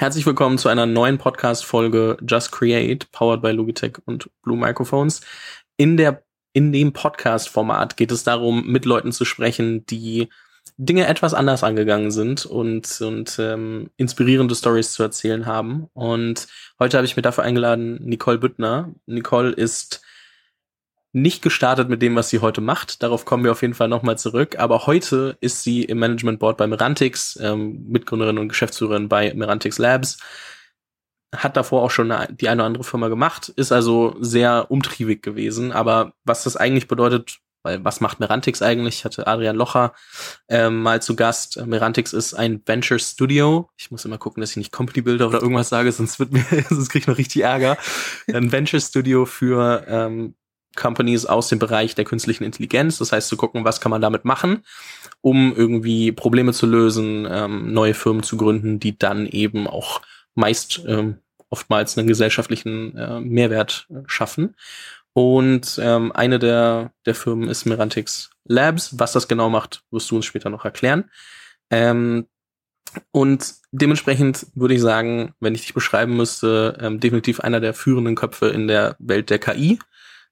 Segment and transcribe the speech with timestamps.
[0.00, 5.22] Herzlich willkommen zu einer neuen Podcast-Folge Just Create, powered by Logitech und Blue Microphones.
[5.76, 10.28] In der, in dem Podcast-Format geht es darum, mit Leuten zu sprechen, die
[10.76, 15.88] Dinge etwas anders angegangen sind und, und ähm, inspirierende Stories zu erzählen haben.
[15.94, 16.46] Und
[16.78, 18.94] heute habe ich mir dafür eingeladen Nicole Büttner.
[19.06, 20.00] Nicole ist
[21.12, 23.02] nicht gestartet mit dem, was sie heute macht.
[23.02, 24.58] Darauf kommen wir auf jeden Fall nochmal zurück.
[24.58, 29.78] Aber heute ist sie im Management Board bei Merantix, ähm, Mitgründerin und Geschäftsführerin bei Merantix
[29.78, 30.18] Labs.
[31.34, 35.22] Hat davor auch schon eine, die eine oder andere Firma gemacht, ist also sehr umtriebig
[35.22, 35.72] gewesen.
[35.72, 38.96] Aber was das eigentlich bedeutet, weil was macht Merantix eigentlich?
[38.96, 39.92] Ich hatte Adrian Locher
[40.48, 41.64] ähm, mal zu Gast.
[41.66, 43.68] Merantix ist ein Venture Studio.
[43.76, 46.44] Ich muss immer gucken, dass ich nicht Company Builder oder irgendwas sage, sonst wird mir,
[46.68, 47.76] sonst kriege ich noch richtig Ärger.
[48.32, 50.34] Ein Venture Studio für ähm,
[50.78, 52.98] Companies aus dem Bereich der künstlichen Intelligenz.
[52.98, 54.64] Das heißt, zu gucken, was kann man damit machen,
[55.20, 60.00] um irgendwie Probleme zu lösen, ähm, neue Firmen zu gründen, die dann eben auch
[60.34, 61.18] meist ähm,
[61.50, 64.54] oftmals einen gesellschaftlichen äh, Mehrwert äh, schaffen.
[65.12, 68.98] Und ähm, eine der, der Firmen ist Merantix Labs.
[68.98, 71.10] Was das genau macht, wirst du uns später noch erklären.
[71.70, 72.26] Ähm,
[73.10, 78.14] und dementsprechend würde ich sagen, wenn ich dich beschreiben müsste, ähm, definitiv einer der führenden
[78.14, 79.78] Köpfe in der Welt der KI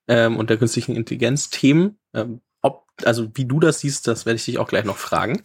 [0.08, 1.98] ähm, und der künstlichen Intelligenz Themen.
[2.14, 5.42] Ähm, ob, also wie du das siehst, das werde ich dich auch gleich noch fragen.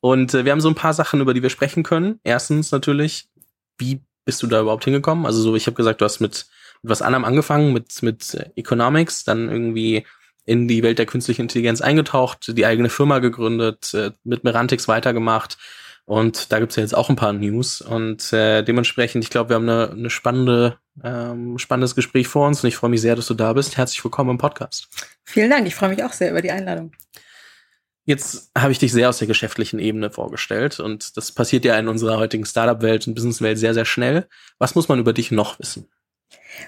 [0.00, 2.20] Und äh, wir haben so ein paar Sachen, über die wir sprechen können.
[2.24, 3.28] Erstens natürlich,
[3.78, 5.26] wie bist du da überhaupt hingekommen?
[5.26, 6.46] Also so, ich habe gesagt, du hast mit,
[6.82, 10.06] mit was anderem angefangen, mit, mit äh, Economics, dann irgendwie
[10.46, 15.58] in die Welt der künstlichen Intelligenz eingetaucht, die eigene Firma gegründet, äh, mit Merantix weitergemacht,
[16.10, 17.80] und da gibt's ja jetzt auch ein paar News.
[17.80, 22.62] Und äh, dementsprechend, ich glaube, wir haben eine, eine spannende, ähm, spannendes Gespräch vor uns
[22.62, 23.76] und ich freue mich sehr, dass du da bist.
[23.76, 24.88] Herzlich willkommen im Podcast.
[25.24, 26.92] Vielen Dank, ich freue mich auch sehr über die Einladung.
[28.04, 31.88] Jetzt habe ich dich sehr aus der geschäftlichen Ebene vorgestellt und das passiert ja in
[31.88, 34.26] unserer heutigen Startup-Welt und Business-Welt sehr, sehr schnell.
[34.58, 35.86] Was muss man über dich noch wissen?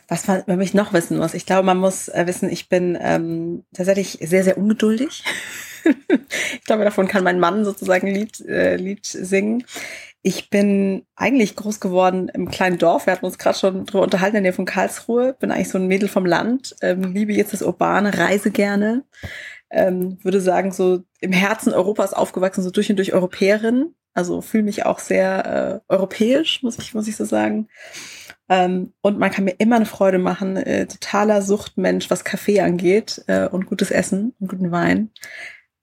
[0.09, 1.35] Was man über mich noch wissen muss?
[1.35, 5.25] Ich glaube, man muss äh, wissen, ich bin ähm, tatsächlich sehr, sehr ungeduldig.
[5.85, 9.65] ich glaube, davon kann mein Mann sozusagen Lied, äh, Lied singen.
[10.25, 13.07] Ich bin eigentlich groß geworden im kleinen Dorf.
[13.07, 15.35] Wir hatten uns gerade schon drüber unterhalten in der von Karlsruhe.
[15.39, 16.77] Bin eigentlich so ein Mädel vom Land.
[16.81, 19.05] Ähm, liebe jetzt das Urbane, reise gerne.
[19.69, 23.95] Ähm, würde sagen, so im Herzen Europas aufgewachsen, so durch und durch Europäerin.
[24.15, 27.69] Also fühle mich auch sehr äh, europäisch, muss ich, muss ich so sagen.
[28.49, 30.57] Ähm, und man kann mir immer eine Freude machen.
[30.57, 35.11] Äh, totaler Suchtmensch, was Kaffee angeht äh, und gutes Essen und guten Wein.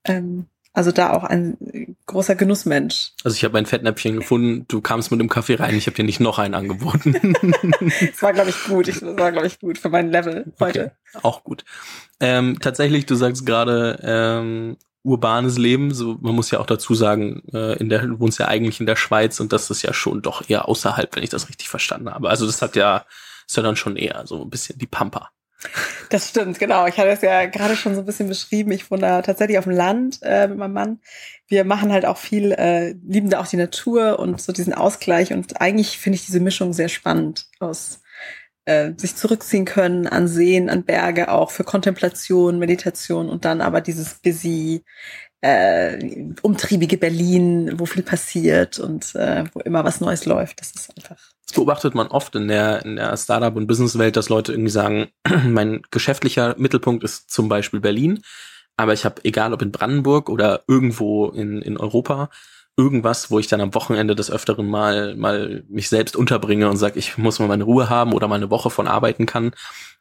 [0.04, 0.46] Ähm,
[0.80, 1.58] also da auch ein
[2.06, 3.12] großer Genussmensch.
[3.22, 6.04] Also ich habe ein Fettnäpfchen gefunden, du kamst mit dem Kaffee rein, ich habe dir
[6.04, 7.12] nicht noch einen angeboten.
[8.00, 8.88] das war, glaube ich, gut.
[8.88, 10.92] Ich, das war, glaube ich, gut für mein Level heute.
[11.12, 11.66] Okay, auch gut.
[12.18, 17.42] Ähm, tatsächlich, du sagst gerade ähm, urbanes Leben, so man muss ja auch dazu sagen,
[17.52, 20.22] äh, in der, du wohnst ja eigentlich in der Schweiz und das ist ja schon
[20.22, 22.30] doch eher außerhalb, wenn ich das richtig verstanden habe.
[22.30, 23.04] Also das hat ja,
[23.46, 25.28] ist ja dann schon eher so ein bisschen die Pampa.
[26.08, 26.86] Das stimmt, genau.
[26.86, 28.72] Ich hatte es ja gerade schon so ein bisschen beschrieben.
[28.72, 31.00] Ich wohne da tatsächlich auf dem Land äh, mit meinem Mann.
[31.46, 35.32] Wir machen halt auch viel, äh, lieben da auch die Natur und so diesen Ausgleich.
[35.32, 38.00] Und eigentlich finde ich diese Mischung sehr spannend aus
[38.64, 43.80] äh, sich zurückziehen können an Seen, an Berge, auch für Kontemplation, Meditation und dann aber
[43.80, 44.84] dieses busy,
[45.40, 50.60] äh, umtriebige Berlin, wo viel passiert und äh, wo immer was Neues läuft.
[50.60, 54.52] Das ist einfach beobachtet man oft in der, in der Startup- und Businesswelt, dass Leute
[54.52, 55.08] irgendwie sagen,
[55.46, 58.22] mein geschäftlicher Mittelpunkt ist zum Beispiel Berlin,
[58.76, 62.30] aber ich habe, egal ob in Brandenburg oder irgendwo in, in Europa,
[62.80, 66.98] irgendwas, wo ich dann am Wochenende des Öfteren mal, mal mich selbst unterbringe und sage,
[66.98, 69.52] ich muss mal meine Ruhe haben oder mal eine Woche von arbeiten kann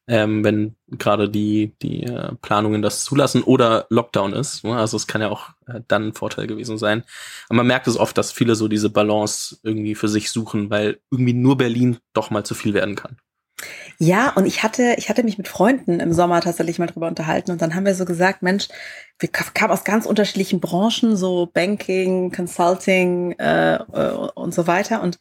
[0.09, 4.63] ähm, wenn gerade die, die äh, Planungen das zulassen oder Lockdown ist.
[4.63, 4.75] Ne?
[4.75, 7.03] Also es kann ja auch äh, dann ein Vorteil gewesen sein.
[7.47, 10.99] Aber man merkt es oft, dass viele so diese Balance irgendwie für sich suchen, weil
[11.11, 13.17] irgendwie nur Berlin doch mal zu viel werden kann.
[14.01, 17.51] Ja, und ich hatte, ich hatte mich mit Freunden im Sommer tatsächlich mal drüber unterhalten
[17.51, 18.69] und dann haben wir so gesagt, Mensch,
[19.19, 25.19] wir kamen aus ganz unterschiedlichen Branchen, so Banking, Consulting äh, äh und so weiter und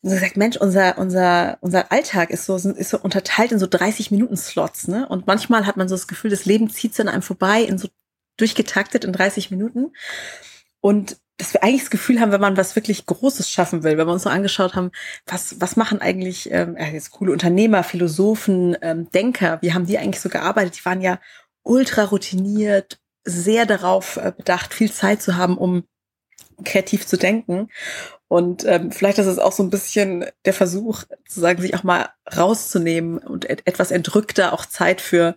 [0.00, 3.66] und so gesagt, Mensch, unser, unser, unser Alltag ist so, ist so unterteilt in so
[3.66, 5.08] 30 Minuten Slots, ne?
[5.08, 7.78] Und manchmal hat man so das Gefühl, das Leben zieht so an einem vorbei in
[7.78, 7.88] so
[8.36, 9.92] durchgetaktet in 30 Minuten.
[10.80, 14.06] Und dass wir eigentlich das Gefühl haben, wenn man was wirklich Großes schaffen will, wenn
[14.06, 14.90] wir uns so angeschaut haben,
[15.26, 20.20] was, was machen eigentlich ähm, jetzt coole Unternehmer, Philosophen, ähm, Denker, wie haben die eigentlich
[20.20, 20.78] so gearbeitet?
[20.78, 21.20] Die waren ja
[21.62, 25.84] ultra routiniert, sehr darauf äh, bedacht, viel Zeit zu haben, um
[26.64, 27.68] kreativ zu denken.
[28.26, 31.84] Und ähm, vielleicht ist es auch so ein bisschen der Versuch, zu sagen, sich auch
[31.84, 35.36] mal rauszunehmen und et etwas entrückter auch Zeit für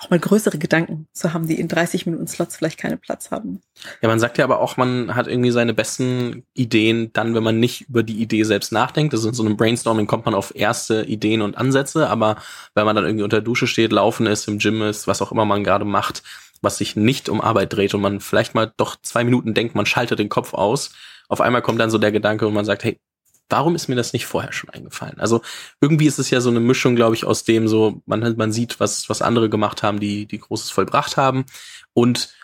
[0.00, 3.60] auch mal größere Gedanken zu haben, die in 30 Minuten Slots vielleicht keinen Platz haben.
[4.00, 7.60] Ja, man sagt ja aber auch, man hat irgendwie seine besten Ideen dann, wenn man
[7.60, 9.12] nicht über die Idee selbst nachdenkt.
[9.12, 12.36] Also in so einem Brainstorming kommt man auf erste Ideen und Ansätze, aber
[12.74, 15.44] wenn man dann irgendwie unter Dusche steht, laufen ist, im Gym ist, was auch immer
[15.44, 16.22] man gerade macht,
[16.62, 19.86] was sich nicht um Arbeit dreht und man vielleicht mal doch zwei Minuten denkt, man
[19.86, 20.92] schaltet den Kopf aus,
[21.28, 22.98] auf einmal kommt dann so der Gedanke und man sagt, hey,
[23.50, 25.18] warum ist mir das nicht vorher schon eingefallen?
[25.18, 25.42] Also
[25.80, 28.80] irgendwie ist es ja so eine Mischung, glaube ich, aus dem so, man, man sieht,
[28.80, 31.44] was, was andere gemacht haben, die, die Großes vollbracht haben.
[31.92, 32.34] Und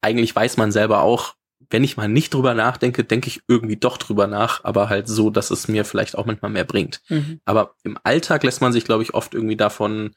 [0.00, 1.34] eigentlich weiß man selber auch,
[1.70, 5.30] wenn ich mal nicht drüber nachdenke, denke ich irgendwie doch drüber nach, aber halt so,
[5.30, 7.00] dass es mir vielleicht auch manchmal mehr bringt.
[7.08, 7.40] Mhm.
[7.44, 10.14] Aber im Alltag lässt man sich, glaube ich, oft irgendwie davon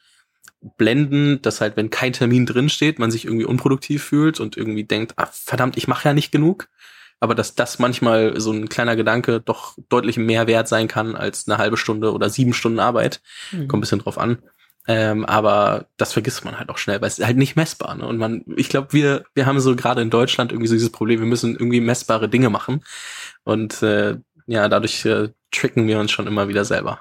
[0.77, 5.13] blenden, dass halt, wenn kein Termin drinsteht, man sich irgendwie unproduktiv fühlt und irgendwie denkt,
[5.17, 6.67] ah, verdammt, ich mache ja nicht genug
[7.25, 11.47] aber dass das manchmal so ein kleiner Gedanke doch deutlich mehr wert sein kann als
[11.47, 13.19] eine halbe Stunde oder sieben Stunden Arbeit.
[13.51, 13.67] Mhm.
[13.67, 14.37] Kommt ein bisschen drauf an.
[14.87, 17.95] Ähm, aber das vergisst man halt auch schnell, weil es ist halt nicht messbar.
[17.95, 18.05] Ne?
[18.05, 21.19] Und man, ich glaube, wir, wir haben so gerade in Deutschland irgendwie so dieses Problem,
[21.19, 22.83] wir müssen irgendwie messbare Dinge machen.
[23.43, 26.99] Und äh, ja, dadurch äh, tricken wir uns schon immer wieder selber.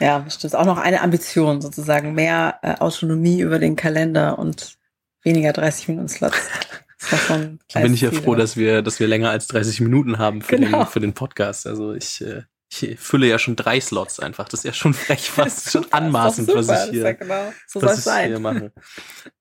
[0.00, 4.78] Ja, das ist auch noch eine Ambition, sozusagen mehr äh, Autonomie über den Kalender und
[5.22, 6.48] weniger 30 Minuten Slots.
[7.10, 10.56] Davon bin ich ja froh, dass wir, dass wir länger als 30 Minuten haben für,
[10.56, 10.84] genau.
[10.84, 11.66] den, für den Podcast.
[11.66, 14.48] Also ich, äh, ich fülle ja schon drei Slots einfach.
[14.48, 17.52] Das ist ja schon frech, fast schon anmaßend, was ich hier, ja genau.
[17.66, 18.28] so was ich sein.
[18.28, 18.72] hier mache.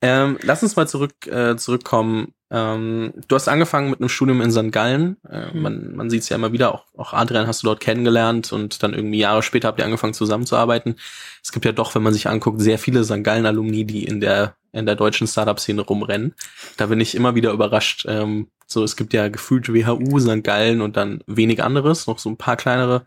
[0.02, 2.34] Ähm, lass uns mal zurück, äh, zurückkommen.
[2.52, 4.72] Ähm, du hast angefangen mit einem Studium in St.
[4.72, 5.18] Gallen.
[5.30, 5.62] Äh, mhm.
[5.62, 6.76] Man, man sieht es ja immer wieder.
[6.76, 10.14] Auch, auch Adrian hast du dort kennengelernt und dann irgendwie Jahre später habt ihr angefangen
[10.14, 10.96] zusammenzuarbeiten.
[11.42, 13.24] Es gibt ja doch, wenn man sich anguckt, sehr viele St.
[13.24, 16.34] Gallen-Alumni, die in der in der deutschen Startup-Szene rumrennen.
[16.78, 18.06] Da bin ich immer wieder überrascht.
[18.08, 20.44] Ähm, so, es gibt ja gefühlt WHU, St.
[20.44, 23.06] Gallen und dann wenig anderes, noch so ein paar kleinere,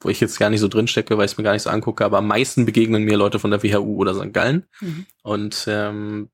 [0.00, 1.70] wo ich jetzt gar nicht so drin stecke, weil ich es mir gar nicht so
[1.70, 4.32] angucke, aber am meisten begegnen mir Leute von der WHU oder St.
[4.32, 4.66] Gallen.
[4.80, 5.06] Mhm.
[5.22, 6.28] Und ähm,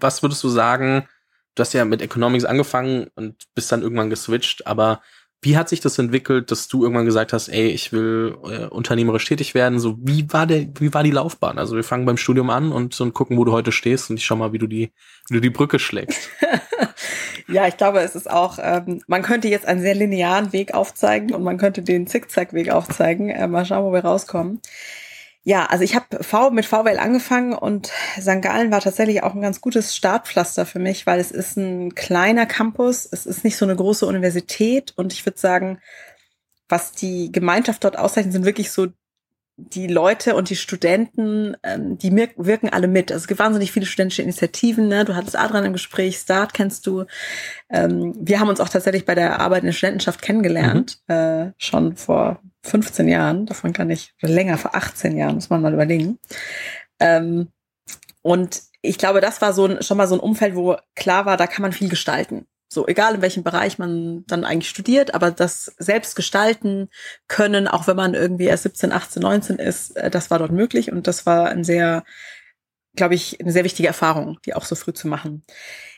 [0.00, 1.06] was würdest du sagen?
[1.54, 5.00] Du hast ja mit Economics angefangen und bist dann irgendwann geswitcht, aber
[5.44, 9.26] wie hat sich das entwickelt, dass du irgendwann gesagt hast, ey, ich will äh, unternehmerisch
[9.26, 9.78] tätig werden?
[9.78, 11.58] So, wie war der, wie war die Laufbahn?
[11.58, 14.24] Also wir fangen beim Studium an und und gucken, wo du heute stehst und ich
[14.24, 14.92] schau mal, wie du die,
[15.28, 16.30] wie du die Brücke schlägst.
[17.48, 21.34] ja, ich glaube, es ist auch, ähm, man könnte jetzt einen sehr linearen Weg aufzeigen
[21.34, 23.28] und man könnte den Zickzackweg aufzeigen.
[23.28, 24.60] Äh, mal schauen, wo wir rauskommen.
[25.46, 28.40] Ja, also ich habe V mit VWL angefangen und St.
[28.40, 32.46] Gallen war tatsächlich auch ein ganz gutes Startpflaster für mich, weil es ist ein kleiner
[32.46, 35.80] Campus, es ist nicht so eine große Universität und ich würde sagen,
[36.70, 38.86] was die Gemeinschaft dort auszeichnet, sind wirklich so
[39.56, 43.12] die Leute und die Studenten, ähm, die wirken alle mit.
[43.12, 44.88] Also es gibt wahnsinnig viele studentische Initiativen.
[44.88, 45.04] Ne?
[45.04, 47.04] Du hattest Adrian im Gespräch, Start kennst du.
[47.70, 51.14] Ähm, wir haben uns auch tatsächlich bei der Arbeit in der Studentenschaft kennengelernt, mhm.
[51.14, 53.46] äh, schon vor 15 Jahren.
[53.46, 56.18] Davon kann ich, länger, vor 18 Jahren, muss man mal überlegen.
[56.98, 57.48] Ähm,
[58.22, 61.36] und ich glaube, das war so ein, schon mal so ein Umfeld, wo klar war,
[61.36, 62.46] da kann man viel gestalten.
[62.74, 66.88] So, egal in welchem Bereich man dann eigentlich studiert, aber das selbst gestalten
[67.28, 70.90] können, auch wenn man irgendwie erst 17, 18, 19 ist, äh, das war dort möglich
[70.90, 72.04] und das war ein sehr,
[72.96, 75.44] glaube ich, eine sehr wichtige Erfahrung, die auch so früh zu machen.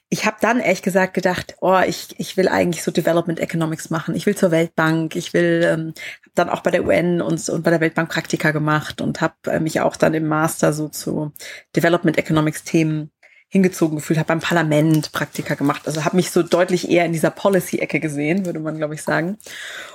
[0.09, 4.15] Ich habe dann ehrlich gesagt gedacht, oh, ich, ich will eigentlich so Development Economics machen.
[4.15, 5.17] Ich will zur Weltbank.
[5.17, 5.95] Ich will ähm,
[6.35, 9.59] dann auch bei der UN und, und bei der Weltbank Praktika gemacht und habe äh,
[9.59, 11.33] mich auch dann im Master so zu
[11.75, 13.11] Development Economics Themen
[13.49, 15.83] hingezogen gefühlt, habe beim Parlament Praktika gemacht.
[15.87, 19.39] Also habe mich so deutlich eher in dieser Policy-Ecke gesehen, würde man, glaube ich, sagen.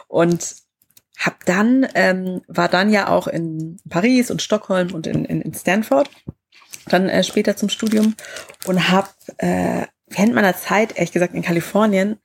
[0.07, 0.55] Und
[1.17, 5.53] hab dann, ähm, war dann ja auch in Paris und Stockholm und in, in, in
[5.53, 6.09] Stanford,
[6.87, 8.15] dann äh, später zum Studium
[8.65, 12.17] und habe äh, während meiner Zeit, ehrlich gesagt, in Kalifornien,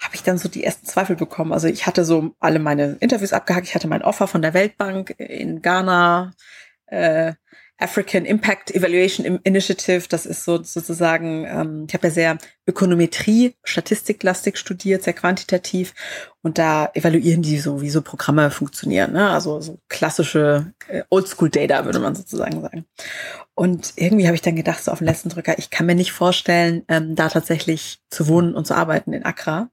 [0.00, 1.52] habe ich dann so die ersten Zweifel bekommen.
[1.52, 5.14] Also ich hatte so alle meine Interviews abgehakt, ich hatte mein Offer von der Weltbank
[5.18, 6.32] in Ghana,
[6.86, 7.32] äh,
[7.78, 10.06] African Impact Evaluation Initiative.
[10.08, 15.92] Das ist so sozusagen, ähm, ich habe ja sehr Ökonometrie, Statistiklastik studiert, sehr quantitativ.
[16.42, 19.12] Und da evaluieren die so, wie so Programme funktionieren.
[19.12, 19.28] Ne?
[19.28, 22.84] Also so klassische äh, Oldschool-Data, würde man sozusagen sagen.
[23.54, 26.12] Und irgendwie habe ich dann gedacht, so auf den letzten Drücker, ich kann mir nicht
[26.12, 29.68] vorstellen, ähm, da tatsächlich zu wohnen und zu arbeiten in Accra.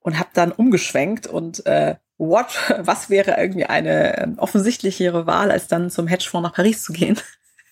[0.00, 2.46] Und habe dann umgeschwenkt und äh, what,
[2.78, 7.18] was wäre irgendwie eine ähm, offensichtlichere Wahl, als dann zum Hedgefonds nach Paris zu gehen.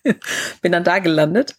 [0.63, 1.57] Bin dann da gelandet.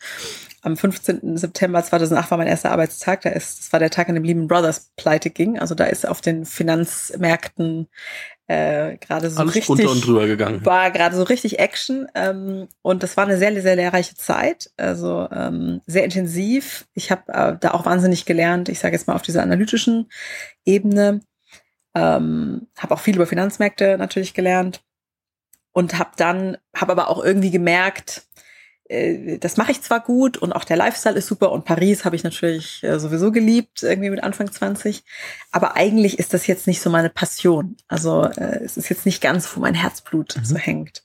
[0.63, 1.37] Am 15.
[1.37, 3.21] September 2008 war mein erster Arbeitstag.
[3.21, 5.57] Da ist, das war der Tag, an dem Lehman Brothers pleite ging.
[5.57, 7.87] Also da ist auf den Finanzmärkten
[8.45, 10.63] äh, gerade so Alles richtig runter und drüber gegangen.
[10.63, 12.07] War gerade so richtig Action.
[12.13, 14.69] Ähm, und das war eine sehr, sehr lehrreiche Zeit.
[14.77, 16.85] Also ähm, sehr intensiv.
[16.93, 18.69] Ich habe äh, da auch wahnsinnig gelernt.
[18.69, 20.09] Ich sage jetzt mal auf dieser analytischen
[20.63, 21.21] Ebene
[21.95, 24.81] ähm, habe auch viel über Finanzmärkte natürlich gelernt
[25.71, 28.23] und habe dann, habe aber auch irgendwie gemerkt,
[28.91, 32.15] äh, das mache ich zwar gut und auch der Lifestyle ist super und Paris habe
[32.15, 35.03] ich natürlich äh, sowieso geliebt, irgendwie mit Anfang 20.
[35.51, 37.77] Aber eigentlich ist das jetzt nicht so meine Passion.
[37.87, 40.45] Also äh, es ist jetzt nicht ganz, wo mein Herzblut mhm.
[40.45, 41.03] so hängt.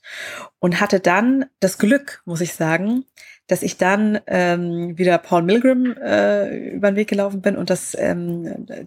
[0.59, 3.05] Und hatte dann das Glück, muss ich sagen,
[3.47, 7.95] dass ich dann ähm, wieder Paul Milgram äh, über den Weg gelaufen bin und das
[7.97, 8.83] ähm, äh,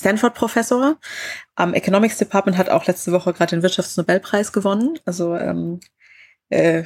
[0.00, 0.96] Stanford-Professor
[1.54, 4.98] am Economics Department hat auch letzte Woche gerade den Wirtschaftsnobelpreis gewonnen.
[5.04, 5.80] Also ähm,
[6.48, 6.84] äh,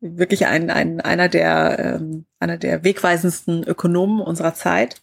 [0.00, 5.02] wirklich ein, ein, einer, der, ähm, einer der wegweisendsten Ökonomen unserer Zeit.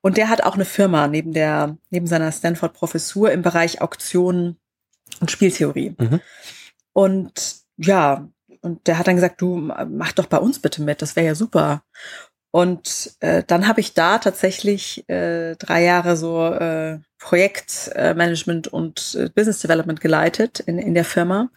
[0.00, 4.56] Und der hat auch eine Firma neben der, neben seiner Stanford-Professur im Bereich Auktionen
[5.20, 5.94] und Spieltheorie.
[5.98, 6.20] Mhm.
[6.92, 8.28] Und ja,
[8.62, 11.34] und der hat dann gesagt, du mach doch bei uns bitte mit, das wäre ja
[11.34, 11.82] super.
[12.52, 19.28] Und äh, dann habe ich da tatsächlich äh, drei Jahre so äh, Projektmanagement und äh,
[19.28, 21.50] Business Development geleitet in, in der Firma,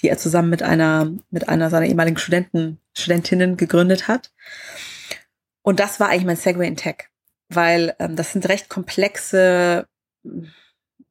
[0.00, 4.32] die er zusammen mit einer mit einer seiner ehemaligen Studenten Studentinnen gegründet hat.
[5.62, 7.10] Und das war eigentlich mein Segway in Tech,
[7.50, 9.86] weil ähm, das sind recht komplexe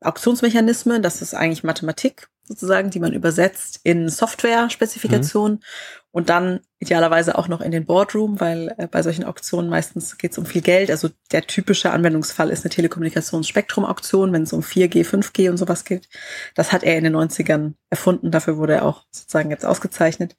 [0.02, 1.04] Auktionsmechanismen.
[1.04, 5.64] Das ist eigentlich Mathematik sozusagen, die man übersetzt in Software-Spezifikationen mhm.
[6.12, 10.32] und dann idealerweise auch noch in den Boardroom, weil äh, bei solchen Auktionen meistens geht
[10.32, 10.90] es um viel Geld.
[10.90, 16.08] Also der typische Anwendungsfall ist eine Telekommunikationsspektrum-Auktion, wenn es um 4G, 5G und sowas geht.
[16.56, 20.36] Das hat er in den 90ern erfunden, dafür wurde er auch sozusagen jetzt ausgezeichnet.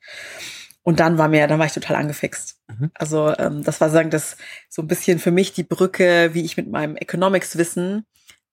[0.82, 2.56] Und dann war mir, dann war ich total angefixt.
[2.68, 2.90] Mhm.
[2.94, 4.38] Also ähm, das war sagen, das
[4.70, 8.06] so ein bisschen für mich die Brücke, wie ich mit meinem Economics-Wissen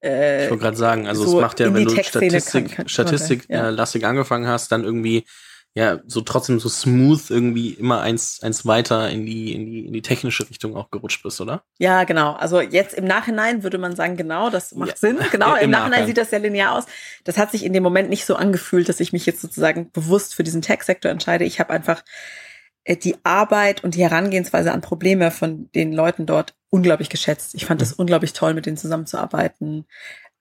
[0.05, 3.45] ich wollte gerade sagen, also so es macht ja, wenn du Statistik, kann, kann, Statistik
[3.49, 3.67] ja.
[3.67, 5.25] äh, lastig angefangen hast, dann irgendwie
[5.73, 9.93] ja so trotzdem so smooth irgendwie immer eins eins weiter in die in die in
[9.93, 11.63] die technische Richtung auch gerutscht bist, oder?
[11.79, 12.33] Ja, genau.
[12.33, 14.95] Also jetzt im Nachhinein würde man sagen, genau, das macht ja.
[14.97, 15.19] Sinn.
[15.31, 16.85] Genau, im, im Nachhinein Nachhinein sieht das sehr linear aus.
[17.25, 20.35] Das hat sich in dem Moment nicht so angefühlt, dass ich mich jetzt sozusagen bewusst
[20.35, 21.43] für diesen Tech-Sektor entscheide.
[21.43, 22.44] Ich habe einfach äh,
[22.87, 27.55] die Arbeit und die Herangehensweise an Probleme von den Leuten dort unglaublich geschätzt.
[27.55, 28.01] Ich fand es mhm.
[28.01, 29.85] unglaublich toll, mit denen zusammenzuarbeiten.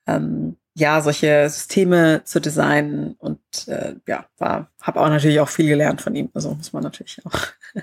[0.05, 5.69] Ähm, ja, solche Systeme zu designen und äh, ja, war, habe auch natürlich auch viel
[5.69, 6.29] gelernt von ihm.
[6.33, 7.39] Also muss man natürlich auch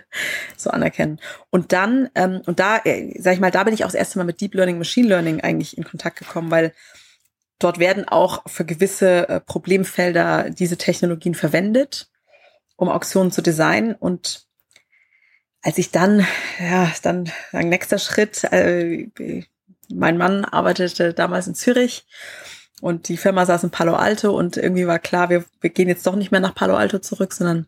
[0.59, 1.19] so anerkennen.
[1.49, 4.19] Und dann ähm, und da, äh, sag ich mal, da bin ich auch das erste
[4.19, 6.75] Mal mit Deep Learning, Machine Learning eigentlich in Kontakt gekommen, weil
[7.59, 12.11] dort werden auch für gewisse äh, Problemfelder diese Technologien verwendet,
[12.76, 14.47] um Auktionen zu designen und
[15.62, 16.26] als ich dann,
[16.59, 19.09] ja, dann ein nächster Schritt, äh,
[19.88, 22.07] mein Mann arbeitete damals in Zürich
[22.81, 26.07] und die Firma saß in Palo Alto und irgendwie war klar, wir, wir gehen jetzt
[26.07, 27.66] doch nicht mehr nach Palo Alto zurück, sondern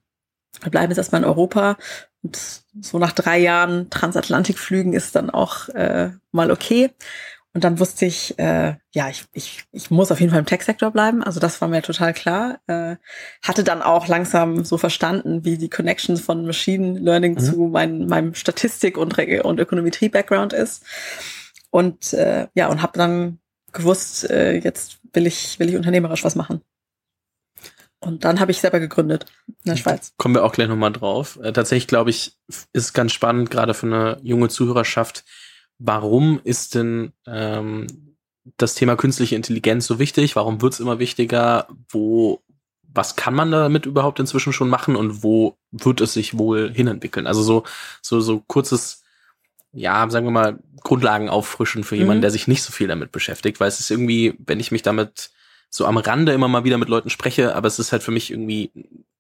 [0.61, 1.77] wir bleiben jetzt erstmal in Europa.
[2.23, 2.39] Und
[2.81, 6.91] so nach drei Jahren Transatlantikflügen ist dann auch äh, mal okay.
[7.55, 10.91] Und dann wusste ich, äh, ja, ich, ich, ich muss auf jeden Fall im Tech-Sektor
[10.91, 11.23] bleiben.
[11.23, 12.59] Also das war mir total klar.
[12.67, 12.97] Äh,
[13.43, 17.39] hatte dann auch langsam so verstanden, wie die Connections von Machine Learning mhm.
[17.39, 20.85] zu mein, meinem Statistik- und, und Ökonometrie-Background ist.
[21.71, 23.39] Und äh, ja, und habe dann
[23.73, 26.61] gewusst, äh, jetzt will ich, will ich unternehmerisch was machen.
[28.01, 30.13] Und dann habe ich selber gegründet in der Schweiz.
[30.17, 31.39] Kommen wir auch gleich nochmal drauf.
[31.41, 32.37] Äh, tatsächlich glaube ich,
[32.73, 35.25] ist ganz spannend, gerade für eine junge Zuhörerschaft,
[35.79, 37.87] warum ist denn ähm,
[38.57, 40.37] das Thema künstliche Intelligenz so wichtig?
[40.37, 41.67] Warum wird es immer wichtiger?
[41.89, 42.43] Wo,
[42.83, 47.27] was kann man damit überhaupt inzwischen schon machen und wo wird es sich wohl hinentwickeln?
[47.27, 47.65] Also so,
[48.03, 49.03] so, so kurzes,
[49.73, 52.23] ja, sagen wir mal, Grundlagen auffrischen für jemanden, mhm.
[52.23, 55.31] der sich nicht so viel damit beschäftigt, weil es ist irgendwie, wenn ich mich damit
[55.71, 58.31] so am Rande immer mal wieder mit Leuten spreche, aber es ist halt für mich
[58.31, 58.71] irgendwie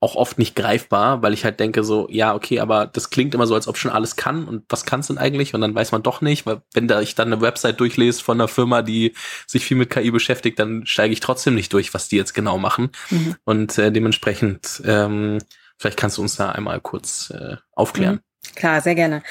[0.04, 3.46] auch oft nicht greifbar, weil ich halt denke so, ja, okay, aber das klingt immer
[3.46, 5.54] so, als ob schon alles kann und was kann es denn eigentlich?
[5.54, 8.38] Und dann weiß man doch nicht, weil wenn da ich dann eine Website durchlese von
[8.38, 9.14] einer Firma, die
[9.46, 12.58] sich viel mit KI beschäftigt, dann steige ich trotzdem nicht durch, was die jetzt genau
[12.58, 12.90] machen.
[13.08, 13.36] Mhm.
[13.44, 15.38] Und äh, dementsprechend, ähm,
[15.78, 18.16] vielleicht kannst du uns da einmal kurz äh, aufklären.
[18.16, 18.54] Mhm.
[18.56, 19.22] Klar, sehr gerne.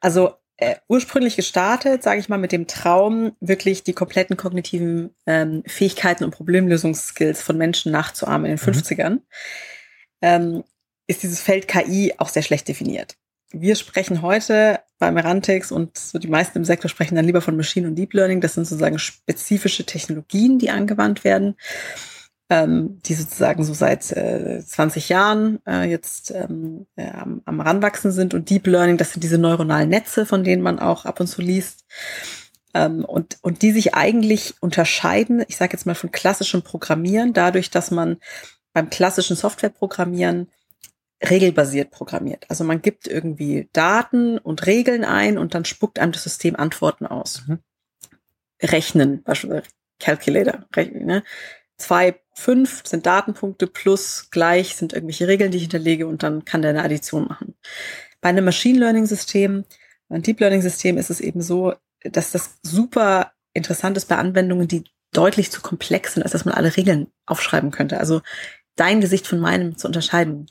[0.00, 5.62] Also äh, ursprünglich gestartet, sage ich mal, mit dem Traum, wirklich die kompletten kognitiven ähm,
[5.66, 8.78] Fähigkeiten und Problemlösungsskills von Menschen nachzuahmen in den mhm.
[8.78, 9.18] 50ern,
[10.22, 10.64] ähm,
[11.06, 13.16] ist dieses Feld KI auch sehr schlecht definiert.
[13.50, 17.56] Wir sprechen heute bei Merantix und so die meisten im Sektor sprechen dann lieber von
[17.56, 18.40] Machine und Deep Learning.
[18.40, 21.56] Das sind sozusagen spezifische Technologien, die angewandt werden
[22.52, 28.12] ähm, die sozusagen so seit äh, 20 Jahren äh, jetzt ähm, äh, am, am Ranwachsen
[28.12, 31.28] sind und Deep Learning, das sind diese neuronalen Netze, von denen man auch ab und
[31.28, 31.86] zu liest.
[32.74, 37.70] Ähm, und, und die sich eigentlich unterscheiden, ich sage jetzt mal von klassischem Programmieren, dadurch,
[37.70, 38.18] dass man
[38.72, 40.50] beim klassischen Softwareprogrammieren
[41.22, 42.46] regelbasiert programmiert.
[42.48, 47.06] Also man gibt irgendwie Daten und Regeln ein und dann spuckt einem das System Antworten
[47.06, 47.42] aus.
[47.46, 47.58] Mhm.
[48.60, 51.22] Rechnen, beispielsweise Calculator, rechnen, ne?
[51.76, 56.62] zwei fünf sind Datenpunkte plus gleich sind irgendwelche Regeln, die ich hinterlege und dann kann
[56.62, 57.54] der eine Addition machen.
[58.20, 59.64] Bei einem Machine Learning System,
[60.08, 61.74] ein Deep Learning System ist es eben so,
[62.04, 66.54] dass das super interessant ist bei Anwendungen, die deutlich zu komplex sind, als dass man
[66.54, 67.98] alle Regeln aufschreiben könnte.
[67.98, 68.22] Also
[68.76, 70.46] dein Gesicht von meinem zu unterscheiden.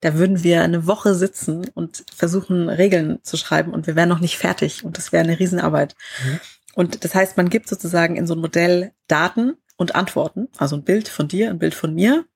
[0.00, 4.20] Da würden wir eine Woche sitzen und versuchen, Regeln zu schreiben und wir wären noch
[4.20, 5.94] nicht fertig und das wäre eine Riesenarbeit.
[6.22, 6.40] Mhm.
[6.74, 10.84] Und das heißt, man gibt sozusagen in so ein Modell Daten und Antworten, also ein
[10.84, 12.26] Bild von dir, ein Bild von mir,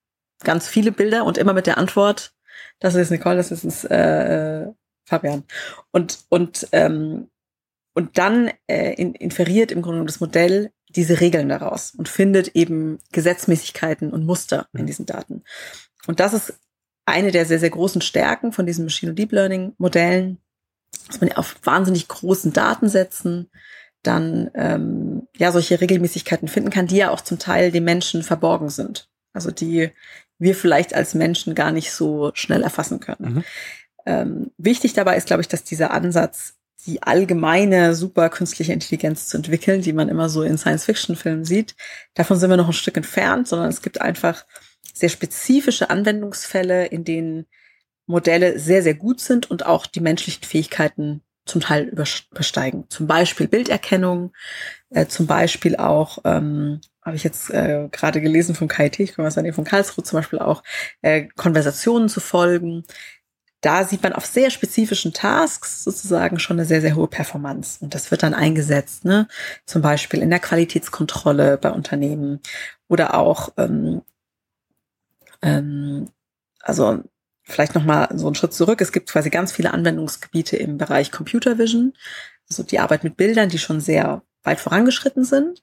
[0.42, 2.32] ganz viele Bilder und immer mit der Antwort,
[2.78, 4.66] das ist Nicole, das ist äh,
[5.04, 5.44] Fabian.
[5.92, 7.28] Und, und, ähm,
[7.94, 12.98] und dann äh, in, inferiert im Grunde das Modell diese Regeln daraus und findet eben
[13.12, 15.44] Gesetzmäßigkeiten und Muster in diesen Daten.
[16.06, 16.54] Und das ist
[17.06, 20.38] eine der sehr, sehr großen Stärken von diesen Machine- und Deep Learning-Modellen,
[21.06, 23.50] dass man auf wahnsinnig großen Datensätzen
[24.02, 28.70] dann ähm, ja solche Regelmäßigkeiten finden kann, die ja auch zum Teil dem Menschen verborgen
[28.70, 29.08] sind.
[29.32, 29.90] Also die
[30.38, 33.34] wir vielleicht als Menschen gar nicht so schnell erfassen können.
[33.34, 33.44] Mhm.
[34.06, 36.54] Ähm, wichtig dabei ist, glaube ich, dass dieser Ansatz,
[36.86, 41.74] die allgemeine super künstliche Intelligenz zu entwickeln, die man immer so in Science-Fiction-Filmen sieht,
[42.14, 44.46] davon sind wir noch ein Stück entfernt, sondern es gibt einfach
[44.94, 47.46] sehr spezifische Anwendungsfälle, in denen
[48.06, 52.84] Modelle sehr, sehr gut sind und auch die menschlichen Fähigkeiten zum Teil übersteigen.
[52.88, 54.32] Zum Beispiel Bilderkennung,
[54.90, 59.26] äh, zum Beispiel auch, ähm, habe ich jetzt äh, gerade gelesen vom KIT, ich komme
[59.26, 60.62] aus der Nähe von Karlsruhe, zum Beispiel auch
[61.02, 62.84] äh, Konversationen zu folgen.
[63.60, 67.78] Da sieht man auf sehr spezifischen Tasks sozusagen schon eine sehr, sehr hohe Performance.
[67.82, 69.28] Und das wird dann eingesetzt, ne?
[69.66, 72.40] zum Beispiel in der Qualitätskontrolle bei Unternehmen
[72.88, 74.02] oder auch, ähm,
[75.42, 76.08] ähm,
[76.60, 77.02] also
[77.42, 78.80] vielleicht nochmal so einen Schritt zurück.
[78.80, 81.92] Es gibt quasi ganz viele Anwendungsgebiete im Bereich Computer Vision,
[82.48, 85.62] also die Arbeit mit Bildern, die schon sehr weit vorangeschritten sind.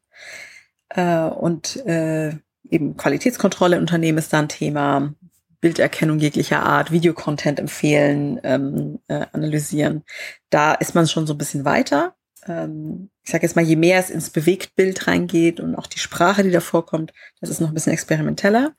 [0.90, 2.36] Äh, und äh,
[2.70, 5.14] eben Qualitätskontrolle im Unternehmen ist da ein Thema.
[5.62, 10.04] Bilderkennung jeglicher Art, Videocontent empfehlen, ähm, äh, analysieren.
[10.50, 12.16] Da ist man schon so ein bisschen weiter.
[12.48, 16.44] Ähm, ich sage jetzt mal, je mehr es ins Bewegtbild reingeht und auch die Sprache,
[16.44, 18.74] die da vorkommt, das ist noch ein bisschen experimenteller.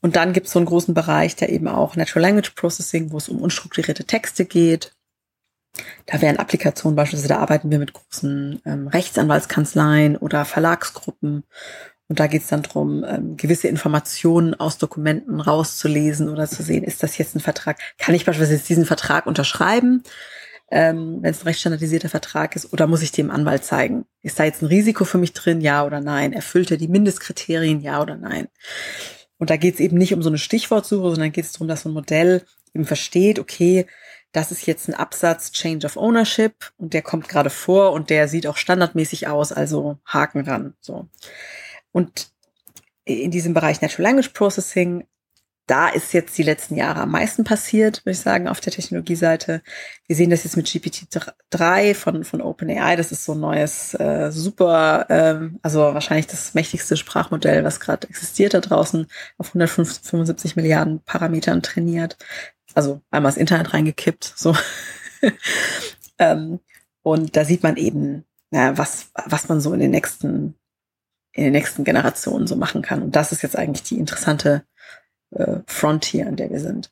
[0.00, 3.18] Und dann gibt es so einen großen Bereich, der eben auch Natural Language Processing, wo
[3.18, 4.92] es um unstrukturierte Texte geht.
[6.06, 11.44] Da wären Applikationen beispielsweise, da arbeiten wir mit großen ähm, Rechtsanwaltskanzleien oder Verlagsgruppen.
[12.12, 16.84] Und da geht es dann drum, ähm, gewisse Informationen aus Dokumenten rauszulesen oder zu sehen,
[16.84, 17.78] ist das jetzt ein Vertrag?
[17.96, 20.02] Kann ich beispielsweise jetzt diesen Vertrag unterschreiben,
[20.70, 24.04] ähm, wenn es ein rechtsstandardisierter Vertrag ist, oder muss ich dem Anwalt zeigen?
[24.20, 26.34] Ist da jetzt ein Risiko für mich drin, ja oder nein?
[26.34, 28.48] Erfüllt er die Mindestkriterien, ja oder nein?
[29.38, 31.80] Und da geht es eben nicht um so eine Stichwortsuche, sondern geht es darum, dass
[31.80, 32.42] so ein Modell
[32.74, 33.86] eben versteht, okay,
[34.32, 38.28] das ist jetzt ein Absatz Change of Ownership und der kommt gerade vor und der
[38.28, 40.74] sieht auch standardmäßig aus, also Haken ran.
[40.82, 41.08] So.
[41.92, 42.30] Und
[43.04, 45.04] in diesem Bereich Natural Language Processing
[45.66, 49.62] da ist jetzt die letzten Jahre am meisten passiert, würde ich sagen, auf der Technologieseite.
[50.06, 52.96] Wir sehen das jetzt mit GPT-3 von, von OpenAI.
[52.96, 58.08] Das ist so ein neues, äh, super, ähm, also wahrscheinlich das mächtigste Sprachmodell, was gerade
[58.08, 59.06] existiert da draußen,
[59.38, 62.16] auf 175 Milliarden Parametern trainiert.
[62.74, 64.56] Also einmal das Internet reingekippt, so.
[66.18, 66.58] ähm,
[67.02, 70.54] und da sieht man eben, ja, was, was man so in den nächsten,
[71.32, 73.02] in den nächsten Generationen so machen kann.
[73.02, 74.64] Und das ist jetzt eigentlich die interessante
[75.30, 76.90] äh, Frontier, an der wir sind.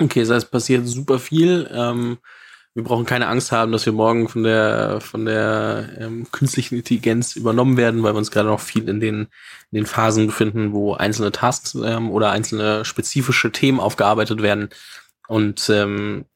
[0.00, 1.68] Okay, das heißt, passiert super viel.
[1.72, 2.18] Ähm,
[2.74, 7.34] wir brauchen keine Angst haben, dass wir morgen von der von der ähm, künstlichen Intelligenz
[7.34, 9.28] übernommen werden, weil wir uns gerade noch viel in den
[9.70, 14.68] in den Phasen befinden, wo einzelne Tasks ähm, oder einzelne spezifische Themen aufgearbeitet werden.
[15.26, 16.26] Und ähm,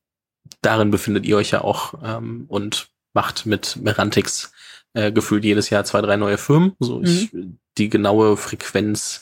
[0.63, 4.51] darin befindet ihr euch ja auch ähm, und macht mit Merantix
[4.95, 6.73] äh, gefühlt jedes Jahr zwei, drei neue Firmen.
[6.81, 7.05] So mhm.
[7.05, 7.31] ich,
[7.79, 9.21] die genaue Frequenz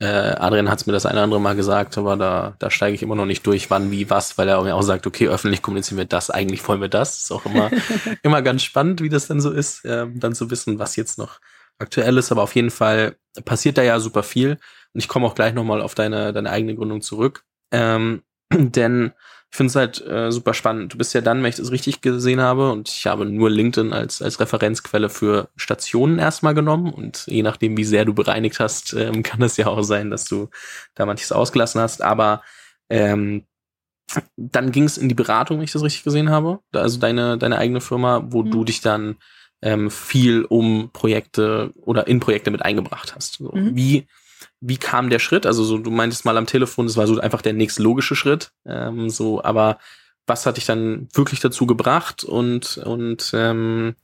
[0.00, 2.94] äh, Adrian hat es mir das eine oder andere Mal gesagt, aber da, da steige
[2.94, 5.60] ich immer noch nicht durch, wann, wie, was, weil er mir auch sagt, okay, öffentlich
[5.60, 7.18] kommunizieren wir das, eigentlich wollen wir das.
[7.20, 7.70] Ist auch immer,
[8.22, 11.38] immer ganz spannend, wie das dann so ist, äh, dann zu wissen, was jetzt noch
[11.78, 12.32] aktuell ist.
[12.32, 14.52] Aber auf jeden Fall passiert da ja super viel.
[14.94, 17.44] Und ich komme auch gleich nochmal auf deine, deine eigene Gründung zurück.
[17.70, 19.12] Ähm, denn
[19.50, 20.92] ich finde es halt äh, super spannend.
[20.92, 23.92] Du bist ja dann, wenn ich das richtig gesehen habe, und ich habe nur LinkedIn
[23.92, 26.92] als, als Referenzquelle für Stationen erstmal genommen.
[26.92, 30.24] Und je nachdem, wie sehr du bereinigt hast, ähm, kann es ja auch sein, dass
[30.24, 30.48] du
[30.94, 32.00] da manches ausgelassen hast.
[32.00, 32.42] Aber
[32.88, 33.44] ähm,
[34.36, 36.60] dann ging es in die Beratung, wenn ich das richtig gesehen habe.
[36.72, 38.50] Also deine, deine eigene Firma, wo mhm.
[38.52, 39.16] du dich dann
[39.62, 43.34] ähm, viel um Projekte oder in Projekte mit eingebracht hast.
[43.34, 43.74] So, mhm.
[43.74, 44.06] Wie
[44.60, 45.46] wie kam der Schritt?
[45.46, 48.52] Also so, du meintest mal am Telefon, das war so einfach der nächste logische Schritt.
[48.66, 49.78] Ähm, so, aber
[50.26, 53.96] was hat dich dann wirklich dazu gebracht und und ähm,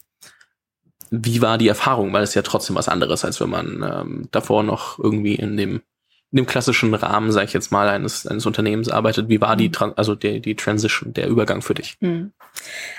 [1.11, 2.13] wie war die Erfahrung?
[2.13, 5.83] Weil es ja trotzdem was anderes, als wenn man ähm, davor noch irgendwie in dem
[6.37, 9.31] in dem klassischen Rahmen, sage ich jetzt mal, eines, eines Unternehmens arbeitet.
[9.31, 9.95] Wie war die, mhm.
[9.97, 11.97] also die, die Transition, der Übergang für dich?
[12.01, 12.33] Mhm.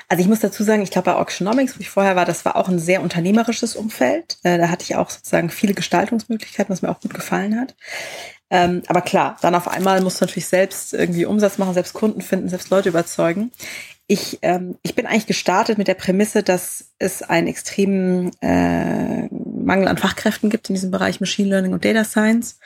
[0.10, 2.56] Also ich muss dazu sagen, ich glaube bei Auctionomics, wo ich vorher war, das war
[2.56, 4.39] auch ein sehr unternehmerisches Umfeld.
[4.41, 7.76] Äh, da hatte ich auch sozusagen viele Gestaltungsmöglichkeiten, was mir auch gut gefallen hat.
[8.50, 12.21] Ähm, aber klar, dann auf einmal musst du natürlich selbst irgendwie Umsatz machen, selbst Kunden
[12.21, 13.52] finden, selbst Leute überzeugen.
[14.08, 19.89] Ich, ähm, ich bin eigentlich gestartet mit der Prämisse, dass es einen extremen äh, Mangel
[19.89, 22.58] an Fachkräften gibt in diesem Bereich Machine Learning und Data Science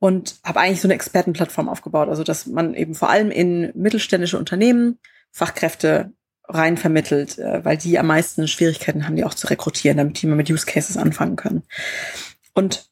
[0.00, 4.38] und habe eigentlich so eine Expertenplattform aufgebaut, also dass man eben vor allem in mittelständische
[4.38, 4.98] Unternehmen
[5.30, 6.12] Fachkräfte
[6.48, 10.26] rein vermittelt, äh, weil die am meisten Schwierigkeiten haben, die auch zu rekrutieren, damit die
[10.26, 11.62] mal mit Use Cases anfangen können.
[12.54, 12.89] Und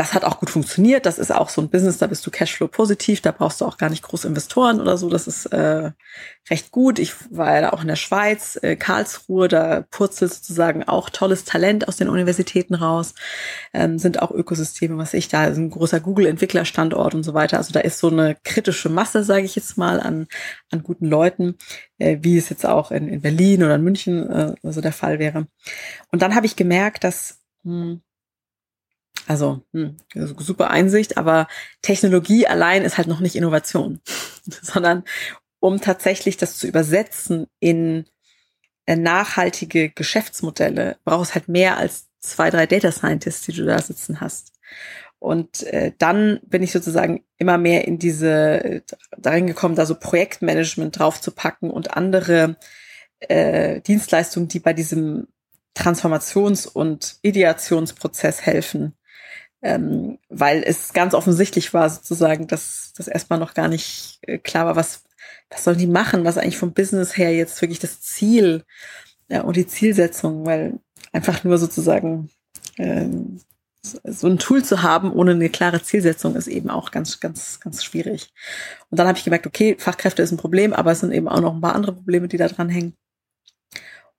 [0.00, 1.04] das hat auch gut funktioniert.
[1.04, 3.76] Das ist auch so ein Business, da bist du Cashflow positiv, da brauchst du auch
[3.76, 5.10] gar nicht groß Investoren oder so.
[5.10, 5.90] Das ist äh,
[6.48, 6.98] recht gut.
[6.98, 11.86] Ich war ja auch in der Schweiz, äh, Karlsruhe, da purzelt sozusagen auch tolles Talent
[11.86, 13.12] aus den Universitäten raus.
[13.74, 17.58] Ähm, sind auch Ökosysteme, was ich da, ist ein großer Google-Entwicklerstandort und so weiter.
[17.58, 20.28] Also da ist so eine kritische Masse, sage ich jetzt mal, an,
[20.70, 21.58] an guten Leuten,
[21.98, 25.18] äh, wie es jetzt auch in, in Berlin oder in München äh, so der Fall
[25.18, 25.46] wäre.
[26.10, 28.00] Und dann habe ich gemerkt, dass hm,
[29.26, 31.46] also hm, super Einsicht, aber
[31.82, 34.00] Technologie allein ist halt noch nicht Innovation,
[34.62, 35.04] sondern
[35.60, 38.06] um tatsächlich das zu übersetzen in
[38.86, 44.20] äh, nachhaltige Geschäftsmodelle, brauchst halt mehr als zwei, drei Data Scientists, die du da sitzen
[44.20, 44.52] hast.
[45.18, 48.82] Und äh, dann bin ich sozusagen immer mehr in diese,
[49.18, 52.56] darin gekommen, da so Projektmanagement drauf zu packen und andere
[53.20, 55.28] äh, Dienstleistungen, die bei diesem
[55.76, 58.96] Transformations- und Ideationsprozess helfen,
[59.62, 64.66] ähm, weil es ganz offensichtlich war sozusagen, dass das erstmal noch gar nicht äh, klar
[64.66, 65.04] war, was,
[65.50, 68.64] was sollen die machen, was eigentlich vom Business her jetzt wirklich das Ziel
[69.28, 70.80] ja, und die Zielsetzung, weil
[71.12, 72.30] einfach nur sozusagen
[72.78, 73.40] ähm,
[73.82, 77.82] so ein Tool zu haben ohne eine klare Zielsetzung ist eben auch ganz, ganz, ganz
[77.82, 78.32] schwierig.
[78.90, 81.40] Und dann habe ich gemerkt, okay, Fachkräfte ist ein Problem, aber es sind eben auch
[81.40, 82.94] noch ein paar andere Probleme, die da dran hängen.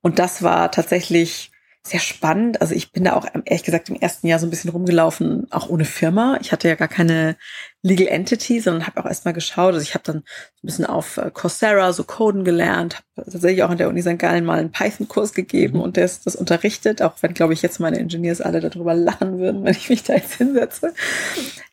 [0.02, 1.51] Und das war tatsächlich
[1.84, 2.62] sehr spannend.
[2.62, 5.68] Also ich bin da auch ehrlich gesagt im ersten Jahr so ein bisschen rumgelaufen, auch
[5.68, 6.38] ohne Firma.
[6.40, 7.36] Ich hatte ja gar keine
[7.82, 9.74] Legal Entity, sondern habe auch erstmal geschaut.
[9.74, 13.64] Also ich habe dann so ein bisschen auf äh, Coursera so Coden gelernt, habe tatsächlich
[13.64, 14.20] auch in der Uni St.
[14.20, 15.84] Gallen mal einen Python-Kurs gegeben mhm.
[15.84, 19.64] und das, das unterrichtet, auch wenn, glaube ich, jetzt meine Engineers alle darüber lachen würden,
[19.64, 20.94] wenn ich mich da jetzt hinsetze.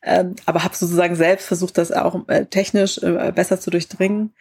[0.03, 4.33] Ähm, aber habe sozusagen selbst versucht, das auch äh, technisch äh, besser zu durchdringen.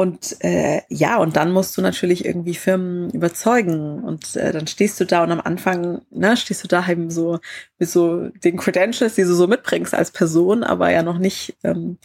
[0.00, 4.02] Und äh, ja, und dann musst du natürlich irgendwie Firmen überzeugen.
[4.02, 7.38] Und äh, dann stehst du da und am Anfang, ne, stehst du da eben so
[7.78, 11.98] mit so den Credentials, die du so mitbringst als Person, aber ja noch nicht ähm,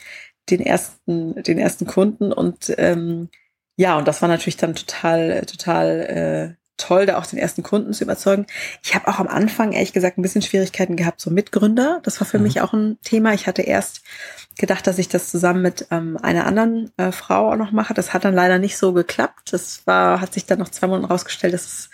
[0.50, 2.34] den ersten, den ersten Kunden.
[2.34, 3.30] Und ähm,
[3.78, 7.94] ja, und das war natürlich dann total, total äh, toll, da auch den ersten Kunden
[7.94, 8.46] zu überzeugen.
[8.84, 12.02] Ich habe auch am Anfang, ehrlich gesagt, ein bisschen Schwierigkeiten gehabt, so Mitgründer.
[12.04, 12.44] Das war für mhm.
[12.44, 13.34] mich auch ein Thema.
[13.34, 14.02] Ich hatte erst
[14.58, 17.94] gedacht, dass ich das zusammen mit ähm, einer anderen äh, Frau auch noch mache.
[17.94, 19.54] Das hat dann leider nicht so geklappt.
[19.54, 21.90] Das war, hat sich dann noch zwei Monate rausgestellt, dass es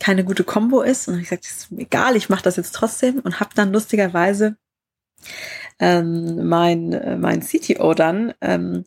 [0.00, 1.08] keine gute Combo ist.
[1.08, 4.56] Und ich gesagt, ist egal, ich mache das jetzt trotzdem und habe dann lustigerweise
[5.78, 8.84] ähm, mein, äh, mein CTO dann ähm,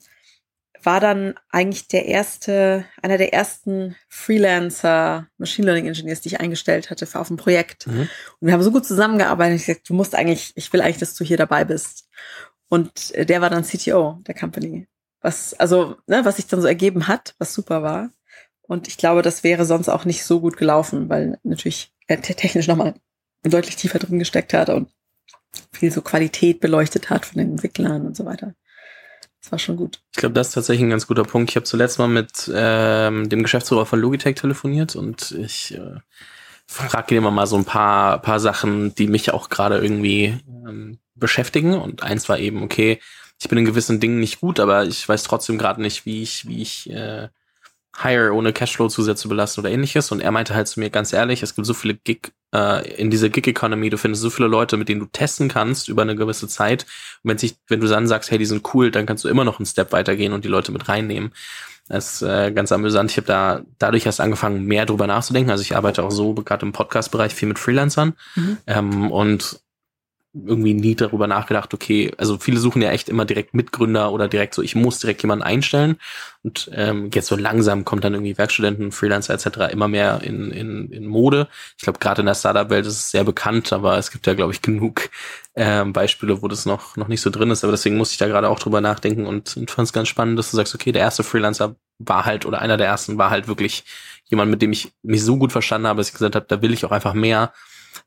[0.87, 6.89] war dann eigentlich der erste, einer der ersten Freelancer Machine Learning Engineers, die ich eingestellt
[6.89, 7.87] hatte für auf ein Projekt.
[7.87, 8.07] Mhm.
[8.39, 9.59] Und wir haben so gut zusammengearbeitet.
[9.59, 12.07] Ich gesagt, du musst eigentlich, ich will eigentlich, dass du hier dabei bist.
[12.69, 14.87] Und äh, der war dann CTO der Company.
[15.19, 18.09] Was, also, ne, was sich dann so ergeben hat, was super war.
[18.61, 22.67] Und ich glaube, das wäre sonst auch nicht so gut gelaufen, weil natürlich er technisch
[22.67, 22.93] nochmal
[23.43, 24.89] deutlich tiefer drin gesteckt hat und
[25.73, 28.55] viel so Qualität beleuchtet hat von den Entwicklern und so weiter.
[29.47, 30.01] Das war schon gut.
[30.13, 31.49] Ich glaube, das ist tatsächlich ein ganz guter Punkt.
[31.49, 35.95] Ich habe zuletzt mal mit ähm, dem Geschäftsführer von Logitech telefoniert und ich äh,
[36.67, 41.75] frage immer mal so ein paar, paar Sachen, die mich auch gerade irgendwie ähm, beschäftigen.
[41.75, 42.99] Und eins war eben, okay,
[43.41, 46.45] ich bin in gewissen Dingen nicht gut, aber ich weiß trotzdem gerade nicht, wie ich,
[46.45, 47.29] wie ich äh,
[47.95, 50.11] Hire ohne Cashflow-Zusätze belasten oder ähnliches.
[50.11, 53.09] Und er meinte halt zu mir ganz ehrlich, es gibt so viele Gig, äh, in
[53.09, 56.47] dieser Gig-Economy, du findest so viele Leute, mit denen du testen kannst über eine gewisse
[56.47, 56.85] Zeit.
[57.23, 59.43] Und wenn, sich, wenn du dann sagst, hey, die sind cool, dann kannst du immer
[59.43, 61.31] noch einen Step weitergehen und die Leute mit reinnehmen.
[61.89, 63.11] Das ist äh, ganz amüsant.
[63.11, 65.51] Ich habe da dadurch erst angefangen, mehr drüber nachzudenken.
[65.51, 68.13] Also ich arbeite auch so gerade im Podcast-Bereich viel mit Freelancern.
[68.35, 68.57] Mhm.
[68.67, 69.61] Ähm, und
[70.45, 74.53] irgendwie nie darüber nachgedacht, okay, also viele suchen ja echt immer direkt Mitgründer oder direkt
[74.53, 75.97] so, ich muss direkt jemanden einstellen.
[76.43, 79.71] Und ähm, jetzt so langsam kommt dann irgendwie Werkstudenten, Freelancer etc.
[79.71, 81.47] immer mehr in, in, in Mode.
[81.77, 84.53] Ich glaube, gerade in der Startup-Welt ist es sehr bekannt, aber es gibt ja, glaube
[84.53, 85.09] ich, genug
[85.55, 87.63] ähm, Beispiele, wo das noch, noch nicht so drin ist.
[87.63, 90.37] Aber deswegen muss ich da gerade auch drüber nachdenken und, und fand es ganz spannend,
[90.39, 93.47] dass du sagst, okay, der erste Freelancer war halt, oder einer der ersten war halt
[93.47, 93.83] wirklich
[94.25, 96.73] jemand, mit dem ich mich so gut verstanden habe, dass ich gesagt habe, da will
[96.73, 97.53] ich auch einfach mehr,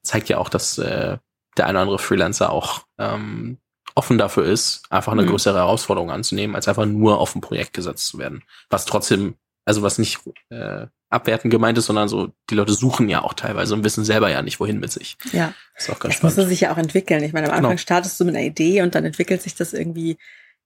[0.03, 1.19] zeigt ja auch, dass äh,
[1.57, 3.59] der eine oder andere Freelancer auch ähm,
[3.95, 5.29] offen dafür ist, einfach eine mhm.
[5.29, 8.43] größere Herausforderung anzunehmen, als einfach nur auf ein Projekt gesetzt zu werden.
[8.69, 9.35] Was trotzdem,
[9.65, 13.75] also was nicht äh, abwertend gemeint ist, sondern so, die Leute suchen ja auch teilweise
[13.75, 15.19] und wissen selber ja nicht, wohin mit sich.
[15.33, 15.55] Ja.
[15.75, 16.37] Das ist auch ganz das spannend.
[16.37, 17.25] muss sich ja auch entwickeln.
[17.25, 17.79] Ich meine, am Anfang genau.
[17.79, 20.19] startest du mit einer Idee und dann entwickelt sich das irgendwie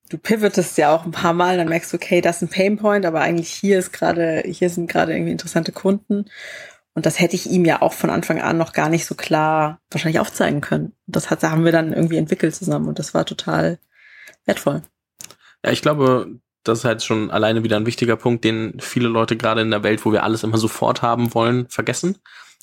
[0.09, 3.07] du pivotest ja auch ein paar Mal, dann merkst du, okay, das ist ein Painpoint,
[3.07, 6.27] aber eigentlich hier ist gerade, hier sind gerade irgendwie interessante Kunden.
[6.95, 9.81] Und das hätte ich ihm ja auch von Anfang an noch gar nicht so klar
[9.91, 10.93] wahrscheinlich aufzeigen können.
[11.07, 13.79] Das hat, haben wir dann irgendwie entwickelt zusammen und das war total
[14.45, 14.83] wertvoll.
[15.65, 19.37] Ja, ich glaube, das ist halt schon alleine wieder ein wichtiger Punkt, den viele Leute
[19.37, 22.19] gerade in der Welt, wo wir alles immer sofort haben wollen, vergessen.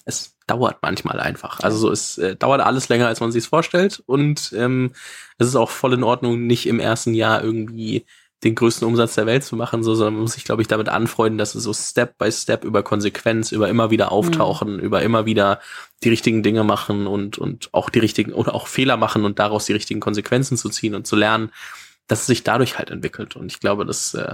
[0.05, 1.59] Es dauert manchmal einfach.
[1.59, 4.01] Also so, es äh, dauert alles länger, als man sich vorstellt.
[4.05, 4.93] Und ähm,
[5.37, 8.05] es ist auch voll in Ordnung, nicht im ersten Jahr irgendwie
[8.43, 10.89] den größten Umsatz der Welt zu machen, so, sondern man muss sich, glaube ich, damit
[10.89, 14.79] anfreunden, dass es so Step by Step über Konsequenz, über immer wieder auftauchen, mhm.
[14.79, 15.59] über immer wieder
[16.03, 19.65] die richtigen Dinge machen und, und auch die richtigen oder auch Fehler machen und daraus
[19.65, 21.51] die richtigen Konsequenzen zu ziehen und zu lernen,
[22.07, 23.35] dass es sich dadurch halt entwickelt.
[23.35, 24.33] Und ich glaube, das äh,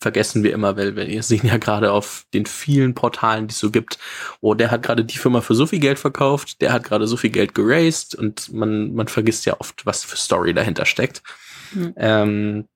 [0.00, 3.72] vergessen wir immer, weil wir sehen ja gerade auf den vielen Portalen, die es so
[3.72, 3.98] gibt,
[4.40, 7.16] oh, der hat gerade die Firma für so viel Geld verkauft, der hat gerade so
[7.16, 11.22] viel Geld geraced und man, man vergisst ja oft, was für Story dahinter steckt.
[11.72, 11.94] Mhm.
[11.96, 12.68] Ähm,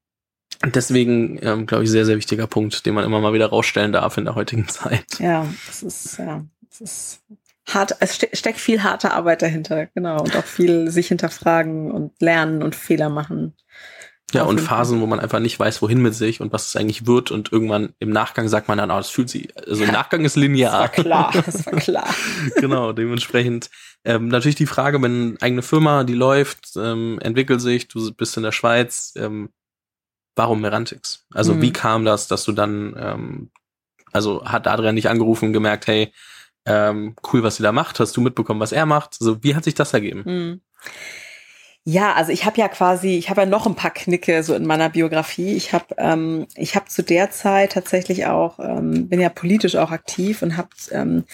[0.65, 4.17] deswegen, ähm, glaube ich, sehr, sehr wichtiger Punkt, den man immer mal wieder rausstellen darf
[4.19, 5.19] in der heutigen Zeit.
[5.19, 7.23] Ja, das ist, ja, das ist
[7.69, 12.13] hart, es ste steckt viel harte Arbeit dahinter, genau, und auch viel sich hinterfragen und
[12.21, 13.55] lernen und Fehler machen.
[14.33, 17.07] Ja, und Phasen, wo man einfach nicht weiß, wohin mit sich und was es eigentlich
[17.07, 20.25] wird und irgendwann im Nachgang sagt man dann, oh, das fühlt sich, also im Nachgang
[20.25, 20.73] ist linear.
[20.73, 22.15] Das war klar, das war klar.
[22.57, 23.69] genau, dementsprechend
[24.05, 28.37] ähm, natürlich die Frage, wenn eine eigene Firma, die läuft, ähm, entwickelt sich, du bist
[28.39, 29.51] in der Schweiz, ähm,
[30.37, 31.27] warum Merantix?
[31.33, 31.63] Also mhm.
[31.63, 33.51] wie kam das, dass du dann, ähm,
[34.13, 36.13] also hat Adrian dich angerufen und gemerkt, hey,
[36.65, 39.17] ähm, cool, was sie da macht, hast du mitbekommen, was er macht?
[39.21, 40.23] Also wie hat sich das ergeben?
[40.25, 40.61] Mhm.
[41.85, 44.67] Ja, also ich habe ja quasi, ich habe ja noch ein paar Knicke so in
[44.67, 45.55] meiner Biografie.
[45.57, 49.91] Ich habe, ähm, ich habe zu der Zeit tatsächlich auch, ähm, bin ja politisch auch
[49.91, 51.25] aktiv und habe ähm,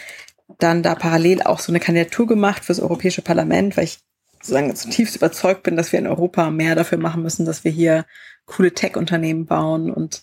[0.59, 3.99] dann da parallel auch so eine Kandidatur gemacht fürs Europäische Parlament, weil ich
[4.41, 8.07] sozusagen zutiefst überzeugt bin, dass wir in Europa mehr dafür machen müssen, dass wir hier
[8.49, 10.23] coole Tech-Unternehmen bauen und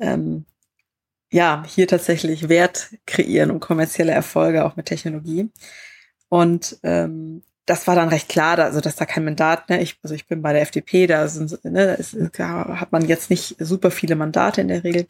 [0.00, 0.44] ähm,
[1.30, 5.50] ja, hier tatsächlich Wert kreieren und kommerzielle Erfolge auch mit Technologie.
[6.28, 10.14] Und ähm, das war dann recht klar, also dass da kein Mandat, ne, ich, also
[10.14, 13.90] ich bin bei der FDP, da sind, ne, ist, da hat man jetzt nicht super
[13.90, 15.06] viele Mandate in der Regel.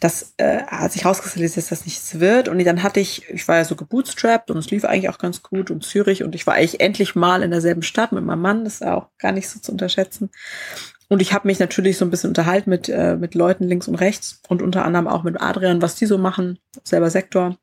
[0.00, 2.48] Das äh, hat sich rauskristallisiert, dass das nichts wird.
[2.48, 5.42] Und dann hatte ich, ich war ja so gebootstrapped und es lief eigentlich auch ganz
[5.42, 8.64] gut und Zürich und ich war eigentlich endlich mal in derselben Stadt mit meinem Mann,
[8.64, 10.30] das ist auch gar nicht so zu unterschätzen.
[11.08, 13.94] Und ich habe mich natürlich so ein bisschen unterhalten mit, äh, mit Leuten links und
[13.94, 17.56] rechts und unter anderem auch mit Adrian, was die so machen, selber Sektor.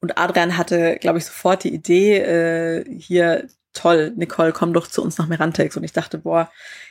[0.00, 5.02] Und Adrian hatte, glaube ich, sofort die Idee, äh, hier, toll, Nicole, komm doch zu
[5.02, 5.76] uns nach Merantex.
[5.76, 6.50] Und ich dachte, boah,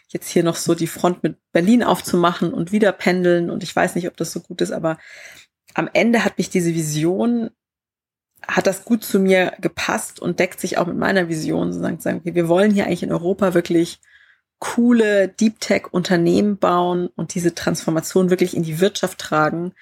[0.09, 3.49] jetzt hier noch so die Front mit Berlin aufzumachen und wieder pendeln.
[3.49, 4.97] Und ich weiß nicht, ob das so gut ist, aber
[5.73, 7.49] am Ende hat mich diese Vision,
[8.47, 12.03] hat das gut zu mir gepasst und deckt sich auch mit meiner Vision, sozusagen zu
[12.03, 13.99] sagen, okay, wir wollen hier eigentlich in Europa wirklich
[14.59, 19.73] coole Deep Tech Unternehmen bauen und diese Transformation wirklich in die Wirtschaft tragen,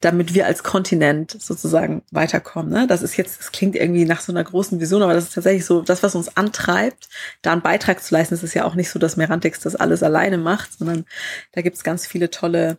[0.00, 2.72] damit wir als Kontinent sozusagen weiterkommen.
[2.72, 2.86] Ne?
[2.86, 5.66] Das ist jetzt, das klingt irgendwie nach so einer großen Vision, aber das ist tatsächlich
[5.66, 7.08] so, das, was uns antreibt,
[7.42, 8.34] da einen Beitrag zu leisten.
[8.34, 11.04] Es ist ja auch nicht so, dass Merantix das alles alleine macht, sondern
[11.52, 12.78] da gibt's ganz viele tolle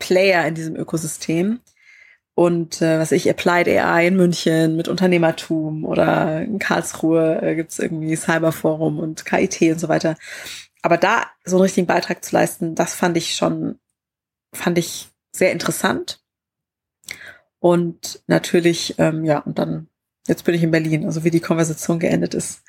[0.00, 1.60] Player in diesem Ökosystem.
[2.34, 7.78] Und äh, was ich, Applied AI in München mit Unternehmertum oder in Karlsruhe äh, gibt's
[7.78, 10.16] irgendwie Cyberforum und KIT und so weiter.
[10.80, 13.78] Aber da so einen richtigen Beitrag zu leisten, das fand ich schon,
[14.54, 16.20] fand ich sehr interessant.
[17.58, 19.88] Und natürlich, ähm, ja, und dann,
[20.26, 22.62] jetzt bin ich in Berlin, also wie die Konversation geendet ist.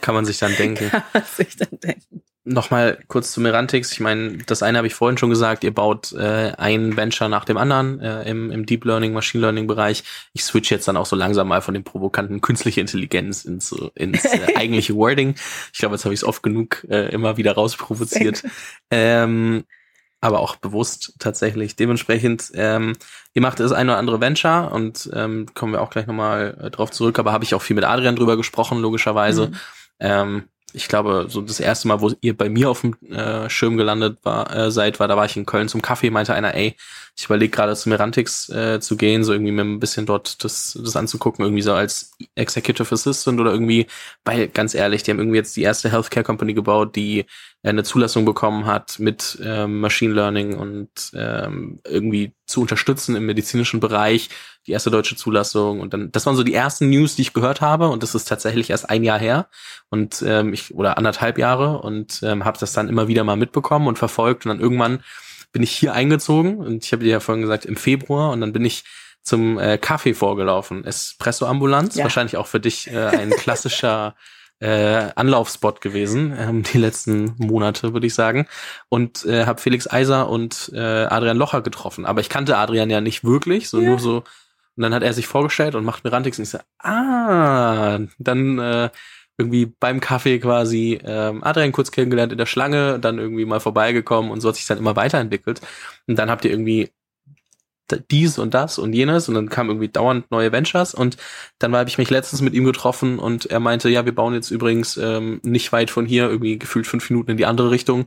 [0.00, 0.88] Kann man sich dann denken.
[0.90, 2.22] Kann man sich dann denken.
[2.48, 3.90] Nochmal kurz zu Merantix.
[3.90, 7.44] Ich meine, das eine habe ich vorhin schon gesagt, ihr baut äh, ein Venture nach
[7.44, 10.04] dem anderen äh, im, im Deep Learning, Machine Learning Bereich.
[10.32, 14.24] Ich switch jetzt dann auch so langsam mal von dem provokanten künstliche Intelligenz ins, ins
[14.24, 15.34] äh, eigentliche Wording.
[15.72, 18.44] Ich glaube, jetzt habe ich es oft genug äh, immer wieder rausprovoziert.
[18.92, 19.64] Ähm,
[20.20, 21.74] aber auch bewusst tatsächlich.
[21.74, 22.92] Dementsprechend, ähm,
[23.34, 26.70] ihr macht das ein oder andere Venture und ähm, kommen wir auch gleich nochmal äh,
[26.70, 29.48] drauf zurück, aber habe ich auch viel mit Adrian drüber gesprochen, logischerweise.
[29.48, 29.56] Mhm.
[29.98, 33.76] Ähm, ich glaube, so das erste Mal, wo ihr bei mir auf dem äh, Schirm
[33.76, 36.76] gelandet war, äh, seid, war, da war ich in Köln zum Kaffee, meinte einer, ey,
[37.16, 40.78] ich überlege gerade zu Merantix äh, zu gehen, so irgendwie mir ein bisschen dort das,
[40.82, 43.86] das anzugucken, irgendwie so als Executive Assistant oder irgendwie,
[44.24, 47.24] weil ganz ehrlich, die haben irgendwie jetzt die erste Healthcare Company gebaut, die
[47.70, 53.80] eine Zulassung bekommen hat mit ähm, Machine Learning und ähm, irgendwie zu unterstützen im medizinischen
[53.80, 54.28] Bereich,
[54.66, 57.60] die erste deutsche Zulassung und dann, das waren so die ersten News, die ich gehört
[57.60, 59.48] habe und das ist tatsächlich erst ein Jahr her
[59.90, 63.88] und ähm, ich oder anderthalb Jahre und ähm, habe das dann immer wieder mal mitbekommen
[63.88, 65.02] und verfolgt und dann irgendwann
[65.52, 68.52] bin ich hier eingezogen und ich habe dir ja vorhin gesagt im Februar und dann
[68.52, 68.84] bin ich
[69.22, 72.04] zum äh, Kaffee vorgelaufen, Espresso Ambulanz, ja.
[72.04, 74.14] wahrscheinlich auch für dich äh, ein klassischer
[74.60, 78.46] äh, Anlaufspot gewesen, ähm, die letzten Monate, würde ich sagen.
[78.88, 82.06] Und äh, habe Felix Eiser und äh, Adrian Locher getroffen.
[82.06, 83.90] Aber ich kannte Adrian ja nicht wirklich, so ja.
[83.90, 84.24] nur so.
[84.76, 88.58] Und dann hat er sich vorgestellt und macht mir Rantix und ich so, ah, dann
[88.58, 88.90] äh,
[89.38, 94.30] irgendwie beim Kaffee quasi ähm, Adrian kurz kennengelernt in der Schlange, dann irgendwie mal vorbeigekommen
[94.30, 95.60] und so hat sich dann immer weiterentwickelt.
[96.06, 96.90] Und dann habt ihr irgendwie
[98.10, 101.16] dies und das und jenes und dann kamen irgendwie dauernd neue Ventures und
[101.58, 104.50] dann habe ich mich letztens mit ihm getroffen und er meinte, ja, wir bauen jetzt
[104.50, 108.06] übrigens ähm, nicht weit von hier, irgendwie gefühlt fünf Minuten in die andere Richtung,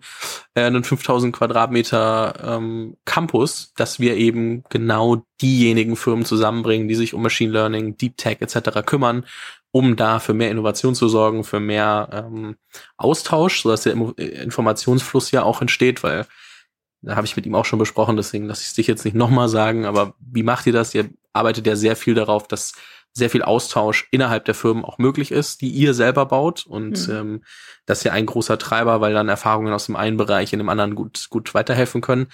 [0.54, 7.14] äh, einen 5000 Quadratmeter ähm, Campus, dass wir eben genau diejenigen Firmen zusammenbringen, die sich
[7.14, 8.86] um Machine Learning, Deep Tech etc.
[8.86, 9.26] kümmern,
[9.72, 12.56] um da für mehr Innovation zu sorgen, für mehr ähm,
[12.98, 16.26] Austausch, sodass der Informationsfluss ja auch entsteht, weil
[17.02, 19.16] da habe ich mit ihm auch schon besprochen, deswegen lasse ich es dich jetzt nicht
[19.16, 20.94] nochmal sagen, aber wie macht ihr das?
[20.94, 22.74] Ihr arbeitet ja sehr viel darauf, dass
[23.14, 26.66] sehr viel Austausch innerhalb der Firmen auch möglich ist, die ihr selber baut.
[26.66, 27.14] Und mhm.
[27.14, 27.44] ähm,
[27.86, 30.70] das ist ja ein großer Treiber, weil dann Erfahrungen aus dem einen Bereich in dem
[30.70, 32.28] anderen gut, gut weiterhelfen können.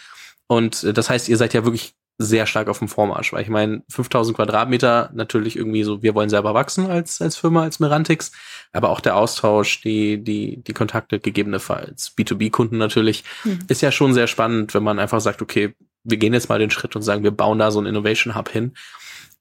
[0.48, 3.50] Und äh, das heißt, ihr seid ja wirklich sehr stark auf dem Vormarsch, weil ich
[3.50, 8.32] meine, 5000 Quadratmeter natürlich irgendwie so, wir wollen selber wachsen als, als Firma, als Merantix,
[8.72, 13.60] aber auch der Austausch, die, die, die Kontakte gegebenenfalls, B2B-Kunden natürlich, mhm.
[13.68, 16.72] ist ja schon sehr spannend, wenn man einfach sagt, okay, wir gehen jetzt mal den
[16.72, 18.76] Schritt und sagen, wir bauen da so einen Innovation Hub hin.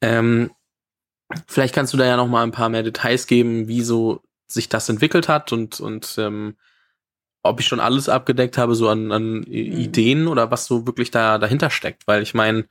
[0.00, 0.50] Ähm,
[1.46, 4.68] vielleicht kannst du da ja noch mal ein paar mehr Details geben, wie so sich
[4.68, 6.56] das entwickelt hat und, und ähm,
[7.44, 9.44] ob ich schon alles abgedeckt habe, so an, an mhm.
[9.46, 12.06] Ideen oder was so wirklich da dahinter steckt.
[12.06, 12.64] Weil ich meine,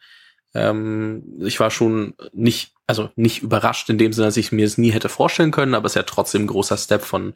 [0.56, 4.78] ähm, ich war schon nicht, also nicht überrascht in dem Sinne, dass ich mir es
[4.78, 7.34] nie hätte vorstellen können, aber es ist ja trotzdem ein großer Step von,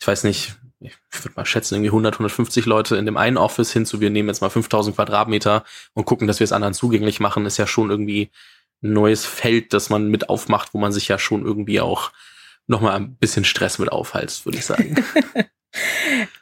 [0.00, 3.72] ich weiß nicht, ich würde mal schätzen, irgendwie 100, 150 Leute in dem einen Office
[3.72, 7.18] hin zu, wir nehmen jetzt mal 5000 Quadratmeter und gucken, dass wir es anderen zugänglich
[7.18, 8.30] machen, ist ja schon irgendwie
[8.82, 12.12] ein neues Feld, das man mit aufmacht, wo man sich ja schon irgendwie auch
[12.66, 14.96] nochmal ein bisschen Stress mit aufhält, würde ich sagen.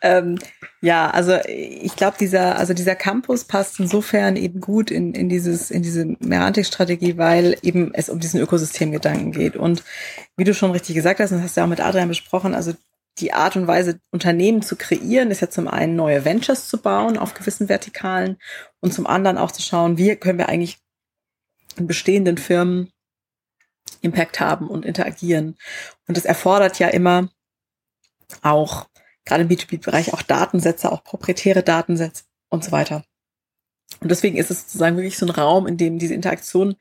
[0.02, 0.38] ähm,
[0.80, 5.70] ja, also ich glaube, dieser, also dieser Campus passt insofern eben gut in, in dieses,
[5.70, 9.56] in diese Merantik-Strategie, weil eben es um diesen Ökosystemgedanken geht.
[9.56, 9.82] Und
[10.36, 12.54] wie du schon richtig gesagt hast, und das hast du ja auch mit Adrian besprochen,
[12.54, 12.74] also
[13.18, 17.16] die Art und Weise, Unternehmen zu kreieren, ist ja zum einen neue Ventures zu bauen
[17.16, 18.38] auf gewissen Vertikalen
[18.80, 20.78] und zum anderen auch zu schauen, wie können wir eigentlich
[21.76, 22.90] in bestehenden Firmen
[24.00, 25.56] Impact haben und interagieren.
[26.06, 27.28] Und das erfordert ja immer
[28.42, 28.86] auch
[29.24, 33.04] gerade im B2B-Bereich auch Datensätze, auch proprietäre Datensätze und so weiter.
[34.00, 36.76] Und deswegen ist es sozusagen wirklich so ein Raum, in dem diese Interaktion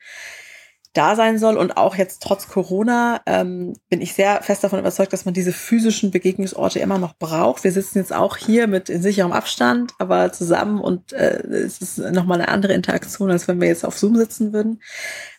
[0.94, 1.56] da sein soll.
[1.56, 5.52] Und auch jetzt trotz Corona ähm, bin ich sehr fest davon überzeugt, dass man diese
[5.52, 7.64] physischen Begegnungsorte immer noch braucht.
[7.64, 11.98] Wir sitzen jetzt auch hier mit in sicherem Abstand, aber zusammen und äh, es ist
[11.98, 14.80] nochmal eine andere Interaktion, als wenn wir jetzt auf Zoom sitzen würden,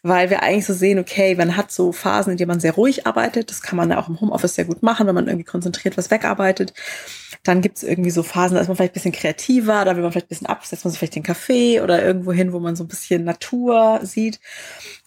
[0.04, 3.08] weil wir eigentlich so sehen, okay, man hat so Phasen, in denen man sehr ruhig
[3.08, 3.50] arbeitet.
[3.50, 6.12] Das kann man ja auch im Homeoffice sehr gut machen, wenn man irgendwie konzentriert was
[6.12, 6.74] wegarbeitet.
[7.44, 10.04] Dann gibt es irgendwie so Phasen, da ist man vielleicht ein bisschen kreativer, da will
[10.04, 12.60] man vielleicht ein bisschen ab, setzt man sich vielleicht den Kaffee oder irgendwo hin, wo
[12.60, 14.40] man so ein bisschen Natur sieht.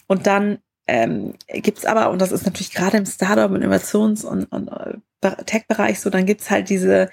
[0.08, 4.46] Und dann ähm, gibt aber, und das ist natürlich gerade im Startup- und Innovations- und,
[4.46, 7.10] und äh, Tech-Bereich so, dann gibt's halt diese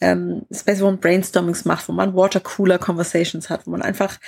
[0.00, 4.20] ähm, Space, wo man Brainstormings macht, wo man Watercooler-Conversations hat, wo man einfach,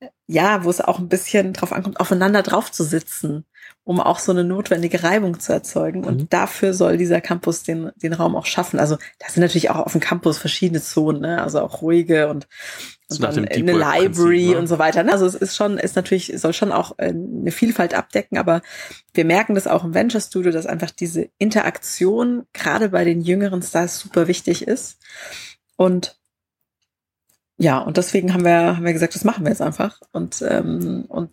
[0.00, 3.46] äh, ja, wo es auch ein bisschen drauf ankommt, aufeinander drauf zu sitzen
[3.84, 6.04] um auch so eine notwendige Reibung zu erzeugen.
[6.04, 6.28] Und mhm.
[6.28, 8.78] dafür soll dieser Campus den, den Raum auch schaffen.
[8.78, 11.42] Also da sind natürlich auch auf dem Campus verschiedene Zonen, ne?
[11.42, 12.46] also auch ruhige und,
[13.10, 14.58] und dann eine Library ne?
[14.58, 15.02] und so weiter.
[15.02, 15.12] Ne?
[15.12, 18.62] Also es ist schon, ist natürlich, soll schon auch äh, eine Vielfalt abdecken, aber
[19.14, 23.62] wir merken das auch im Venture Studio, dass einfach diese Interaktion gerade bei den jüngeren
[23.62, 24.98] Stars super wichtig ist.
[25.76, 26.21] Und
[27.58, 30.00] ja, und deswegen haben wir, haben wir gesagt, das machen wir jetzt einfach.
[30.12, 31.30] Und, ähm, und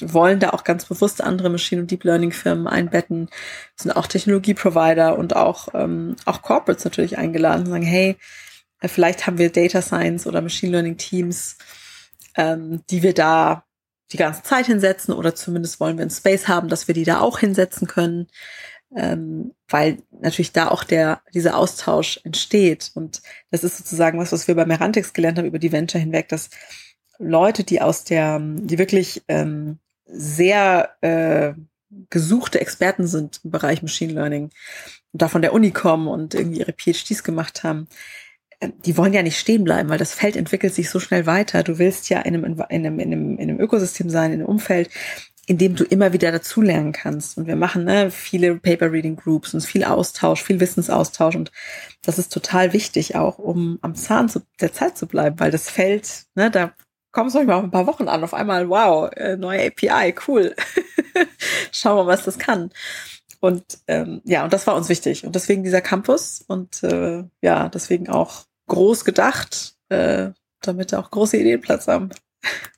[0.00, 3.28] wollen da auch ganz bewusst andere Machine- und Deep Learning-Firmen einbetten,
[3.76, 8.16] sind auch Technologie-Provider und auch, ähm, auch Corporates natürlich eingeladen, sagen, hey,
[8.80, 11.56] äh, vielleicht haben wir Data Science oder Machine Learning-Teams,
[12.36, 13.64] ähm, die wir da
[14.12, 17.20] die ganze Zeit hinsetzen oder zumindest wollen wir einen Space haben, dass wir die da
[17.20, 18.28] auch hinsetzen können
[18.94, 22.92] ähm, weil natürlich da auch der dieser Austausch entsteht.
[22.94, 26.28] Und das ist sozusagen was, was wir bei Merantix gelernt haben über die Venture hinweg,
[26.28, 26.50] dass
[27.18, 31.54] Leute, die aus der, die wirklich ähm, sehr äh,
[32.10, 34.50] gesuchte Experten sind im Bereich Machine Learning
[35.12, 37.88] und da von der Uni kommen und irgendwie ihre PhDs gemacht haben,
[38.60, 41.62] äh, die wollen ja nicht stehen bleiben, weil das Feld entwickelt sich so schnell weiter.
[41.62, 44.48] Du willst ja in einem, in einem, in einem, in einem Ökosystem sein, in einem
[44.48, 44.90] Umfeld,
[45.46, 47.36] in dem du immer wieder dazulernen kannst.
[47.36, 51.36] Und wir machen ne, viele Paper-Reading-Groups und viel Austausch, viel Wissensaustausch.
[51.36, 51.52] Und
[52.02, 55.68] das ist total wichtig auch, um am Zahn zu, der Zeit zu bleiben, weil das
[55.68, 56.72] Feld, ne, da
[57.12, 60.54] kommst du manchmal auf ein paar Wochen an, auf einmal, wow, äh, neue API, cool.
[61.72, 62.70] Schauen wir, was das kann.
[63.40, 65.26] Und ähm, ja, und das war uns wichtig.
[65.26, 70.30] Und deswegen dieser Campus und äh, ja, deswegen auch groß gedacht, äh,
[70.62, 72.08] damit auch große Ideen Platz haben.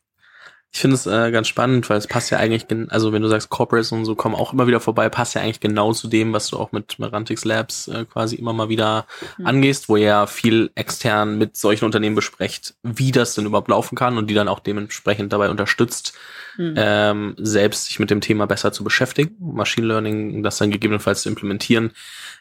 [0.76, 3.48] Ich finde es äh, ganz spannend, weil es passt ja eigentlich, also wenn du sagst,
[3.48, 6.48] Corporates und so kommen auch immer wieder vorbei, passt ja eigentlich genau zu dem, was
[6.48, 9.06] du auch mit Merantix Labs äh, quasi immer mal wieder
[9.38, 9.46] mhm.
[9.46, 13.96] angehst, wo ihr ja viel extern mit solchen Unternehmen besprecht, wie das denn überhaupt laufen
[13.96, 16.12] kann und die dann auch dementsprechend dabei unterstützt,
[16.58, 16.74] mhm.
[16.76, 21.30] ähm, selbst sich mit dem Thema besser zu beschäftigen, Machine Learning, das dann gegebenenfalls zu
[21.30, 21.92] implementieren.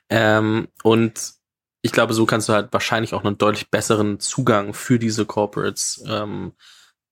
[0.09, 1.36] Ähm, und
[1.81, 6.03] ich glaube, so kannst du halt wahrscheinlich auch einen deutlich besseren Zugang für diese Corporates
[6.05, 6.51] ähm,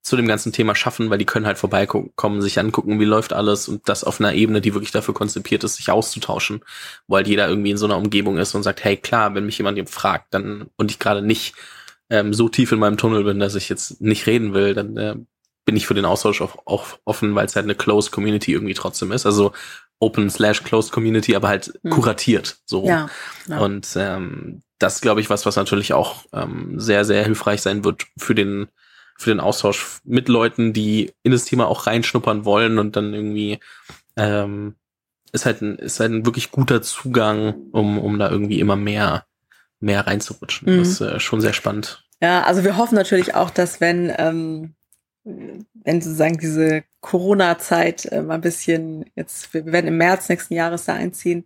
[0.03, 3.69] zu dem ganzen Thema schaffen, weil die können halt vorbeikommen, sich angucken, wie läuft alles
[3.69, 6.61] und das auf einer Ebene, die wirklich dafür konzipiert ist, sich auszutauschen,
[7.07, 9.57] weil halt jeder irgendwie in so einer Umgebung ist und sagt, hey klar, wenn mich
[9.57, 11.55] jemand fragt, dann und ich gerade nicht
[12.09, 15.15] ähm, so tief in meinem Tunnel bin, dass ich jetzt nicht reden will, dann äh,
[15.63, 18.73] bin ich für den Austausch auch, auch offen, weil es halt eine Closed Community irgendwie
[18.73, 19.25] trotzdem ist.
[19.25, 19.53] Also
[19.99, 21.91] Open slash Closed Community, aber halt hm.
[21.91, 22.85] kuratiert so.
[22.85, 23.09] Ja,
[23.47, 23.59] ja.
[23.59, 28.05] Und ähm, das glaube ich was, was natürlich auch ähm, sehr, sehr hilfreich sein wird
[28.17, 28.67] für den
[29.23, 33.59] für den Austausch mit Leuten, die in das Thema auch reinschnuppern wollen und dann irgendwie
[34.15, 34.75] ähm,
[35.31, 39.25] ist halt ein, ist halt ein wirklich guter Zugang, um, um da irgendwie immer mehr,
[39.79, 40.71] mehr reinzurutschen.
[40.71, 40.79] Mhm.
[40.79, 42.05] Das ist äh, schon sehr spannend.
[42.21, 44.75] Ja, also wir hoffen natürlich auch, dass wenn, ähm,
[45.23, 50.85] wenn sozusagen diese Corona-Zeit äh, mal ein bisschen, jetzt, wir werden im März nächsten Jahres
[50.85, 51.45] da einziehen,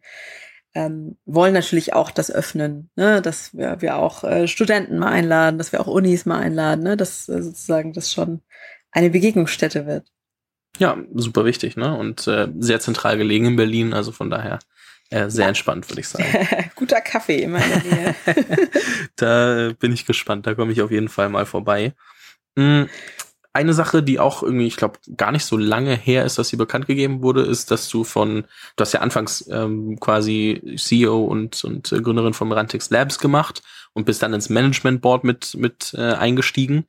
[0.78, 3.20] ähm, wollen natürlich auch das öffnen, ne?
[3.20, 6.96] dass wir, wir auch äh, Studenten mal einladen, dass wir auch Unis mal einladen, ne?
[6.96, 8.42] dass äh, sozusagen das schon
[8.92, 10.06] eine Begegnungsstätte wird.
[10.78, 11.98] Ja, super wichtig, ne?
[11.98, 14.60] Und äh, sehr zentral gelegen in Berlin, also von daher
[15.10, 15.48] äh, sehr ja.
[15.48, 16.48] entspannt, würde ich sagen.
[16.76, 18.16] Guter Kaffee immer in der Nähe.
[19.16, 21.94] da bin ich gespannt, da komme ich auf jeden Fall mal vorbei.
[22.56, 22.88] Mhm
[23.54, 26.58] eine Sache, die auch irgendwie, ich glaube, gar nicht so lange her ist, dass sie
[26.58, 28.44] bekannt gegeben wurde, ist, dass du von,
[28.76, 33.64] du hast ja anfangs ähm, quasi CEO und, und äh, Gründerin von Merantix Labs gemacht
[33.94, 36.86] und bist dann ins Management Board mit, mit äh, eingestiegen.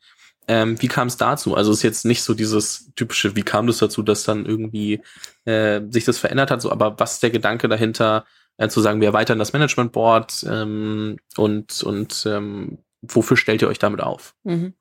[0.47, 1.55] Ähm, wie kam es dazu?
[1.55, 5.01] Also ist jetzt nicht so dieses typische, wie kam das dazu, dass dann irgendwie
[5.45, 8.25] äh, sich das verändert hat, so, aber was ist der Gedanke dahinter,
[8.59, 13.69] äh, zu sagen, wir erweitern das Management Board ähm, und, und ähm, wofür stellt ihr
[13.69, 14.35] euch damit auf?
[14.45, 14.75] Mhm.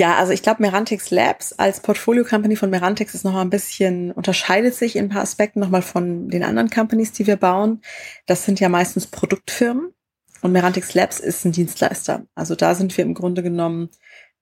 [0.00, 4.12] Ja, also ich glaube, Merantix Labs als Portfolio-Company von Merantix ist noch mal ein bisschen,
[4.12, 7.82] unterscheidet sich in ein paar Aspekten nochmal von den anderen Companies, die wir bauen.
[8.24, 9.92] Das sind ja meistens Produktfirmen
[10.40, 12.24] und Merantix Labs ist ein Dienstleister.
[12.34, 13.90] Also da sind wir im Grunde genommen,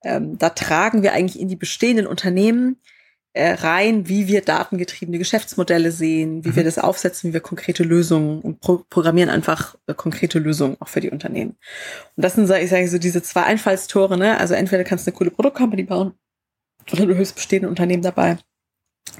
[0.04, 2.80] ähm, da tragen wir eigentlich in die bestehenden Unternehmen
[3.34, 6.56] rein, wie wir datengetriebene Geschäftsmodelle sehen, wie mhm.
[6.56, 10.88] wir das aufsetzen, wie wir konkrete Lösungen und pro programmieren einfach äh, konkrete Lösungen auch
[10.88, 11.56] für die Unternehmen.
[12.16, 14.38] Und das sind, ich sage so, diese zwei Einfallstore, ne?
[14.38, 16.14] Also entweder kannst du eine coole Produktcompany bauen
[16.92, 18.38] oder du hilfst bestehenden Unternehmen dabei,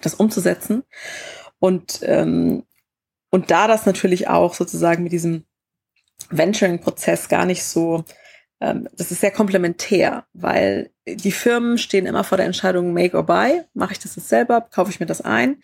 [0.02, 0.84] das umzusetzen.
[1.58, 2.64] Und, ähm,
[3.30, 5.44] und da das natürlich auch sozusagen mit diesem
[6.30, 8.04] Venturing-Prozess gar nicht so
[8.60, 13.62] das ist sehr komplementär, weil die Firmen stehen immer vor der Entscheidung Make or Buy.
[13.72, 14.60] Mache ich das jetzt selber?
[14.60, 15.58] Kaufe ich mir das ein?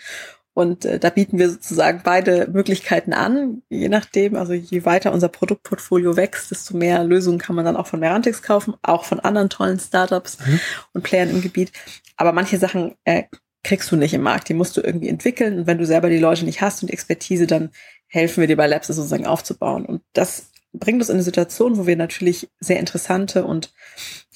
[0.55, 5.28] Und äh, da bieten wir sozusagen beide Möglichkeiten an, je nachdem, also je weiter unser
[5.28, 9.51] Produktportfolio wächst, desto mehr Lösungen kann man dann auch von Merantix kaufen, auch von anderen
[9.51, 10.61] tollen Startups mhm.
[10.92, 11.72] und Playern im Gebiet.
[12.16, 13.24] Aber manche Sachen äh,
[13.64, 15.59] kriegst du nicht im Markt, die musst du irgendwie entwickeln.
[15.59, 17.70] Und wenn du selber die Leute nicht hast und die Expertise, dann
[18.07, 19.84] helfen wir dir bei Labs sozusagen aufzubauen.
[19.84, 23.72] Und das bringt uns in eine Situation, wo wir natürlich sehr interessante und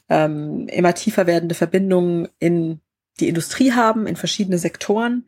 [0.09, 2.81] ähm, immer tiefer werdende Verbindungen in
[3.21, 5.27] die Industrie haben, in verschiedene Sektoren,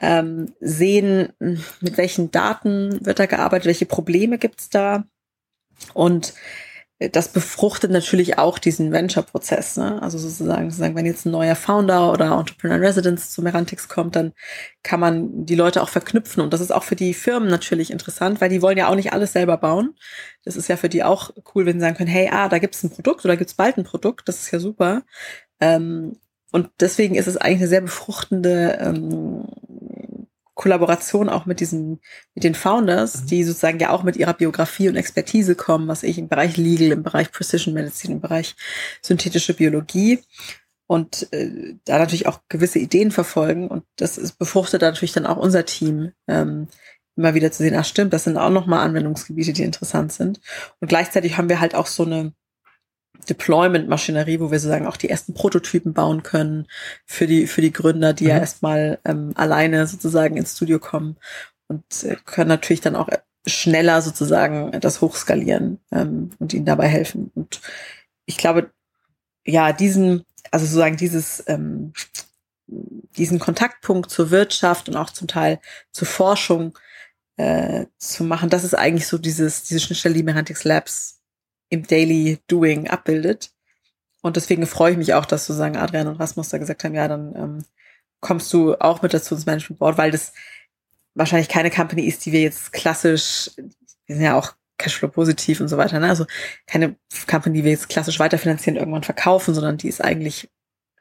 [0.00, 5.04] ähm, sehen, mit welchen Daten wird da gearbeitet, welche Probleme gibt's da.
[5.94, 6.34] Und
[7.10, 9.76] das befruchtet natürlich auch diesen Venture-Prozess.
[9.76, 10.00] Ne?
[10.02, 14.32] Also sozusagen, sozusagen, wenn jetzt ein neuer Founder oder Entrepreneur Residence zu Merantix kommt, dann
[14.82, 16.42] kann man die Leute auch verknüpfen.
[16.42, 19.12] Und das ist auch für die Firmen natürlich interessant, weil die wollen ja auch nicht
[19.12, 19.94] alles selber bauen.
[20.44, 22.82] Das ist ja für die auch cool, wenn sie sagen können, hey, ah, da gibt's
[22.82, 25.02] ein Produkt oder gibt's bald ein Produkt, das ist ja super.
[25.60, 26.16] Ähm,
[26.52, 29.46] und deswegen ist es eigentlich eine sehr befruchtende ähm,
[30.62, 32.00] Kollaboration auch mit diesen,
[32.34, 33.26] mit den Founders, mhm.
[33.26, 36.92] die sozusagen ja auch mit ihrer Biografie und Expertise kommen, was ich im Bereich Legal,
[36.92, 38.54] im Bereich Precision Medicine, im Bereich
[39.02, 40.20] synthetische Biologie
[40.86, 45.36] und äh, da natürlich auch gewisse Ideen verfolgen und das ist, befruchtet natürlich dann auch
[45.36, 46.68] unser Team ähm,
[47.16, 50.40] immer wieder zu sehen, ach stimmt, das sind auch nochmal Anwendungsgebiete, die interessant sind.
[50.80, 52.32] Und gleichzeitig haben wir halt auch so eine
[53.28, 56.66] Deployment-Maschinerie, wo wir sozusagen auch die ersten Prototypen bauen können
[57.06, 58.30] für die, für die Gründer, die mhm.
[58.30, 61.16] ja erstmal ähm, alleine sozusagen ins Studio kommen
[61.68, 63.08] und äh, können natürlich dann auch
[63.46, 67.30] schneller sozusagen das hochskalieren ähm, und ihnen dabei helfen.
[67.34, 67.60] Und
[68.24, 68.70] ich glaube,
[69.44, 71.92] ja, diesen, also sozusagen dieses, ähm,
[72.66, 75.60] diesen Kontaktpunkt zur Wirtschaft und auch zum Teil
[75.90, 76.78] zur Forschung
[77.36, 81.21] äh, zu machen, das ist eigentlich so dieses, diese Schnittstelle, die Merantix Labs
[81.72, 83.50] im Daily Doing abbildet.
[84.20, 87.08] Und deswegen freue ich mich auch, dass sozusagen Adrian und Rasmus da gesagt haben, ja,
[87.08, 87.64] dann ähm,
[88.20, 90.34] kommst du auch mit dazu ins Management Board, weil das
[91.14, 93.50] wahrscheinlich keine Company ist, die wir jetzt klassisch,
[94.06, 96.08] wir sind ja auch Cashflow positiv und so weiter, ne?
[96.08, 96.26] also
[96.66, 96.96] keine
[97.26, 100.50] Company, die wir jetzt klassisch weiterfinanzieren, irgendwann verkaufen, sondern die ist eigentlich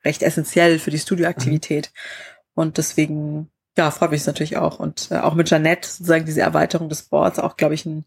[0.06, 1.92] recht essentiell für die Studioaktivität.
[1.94, 2.32] Mhm.
[2.54, 4.80] Und deswegen, ja, freut mich natürlich auch.
[4.80, 8.06] Und äh, auch mit Janette sozusagen diese Erweiterung des Boards auch, glaube ich, ein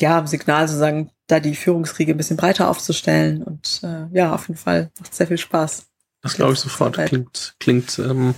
[0.00, 3.42] ja, Signal sozusagen, da die Führungskriege ein bisschen breiter aufzustellen.
[3.42, 5.86] Und äh, ja, auf jeden Fall macht sehr viel Spaß.
[6.24, 6.96] Das glaube ich sofort.
[6.96, 8.34] Klingt, klingt ähm,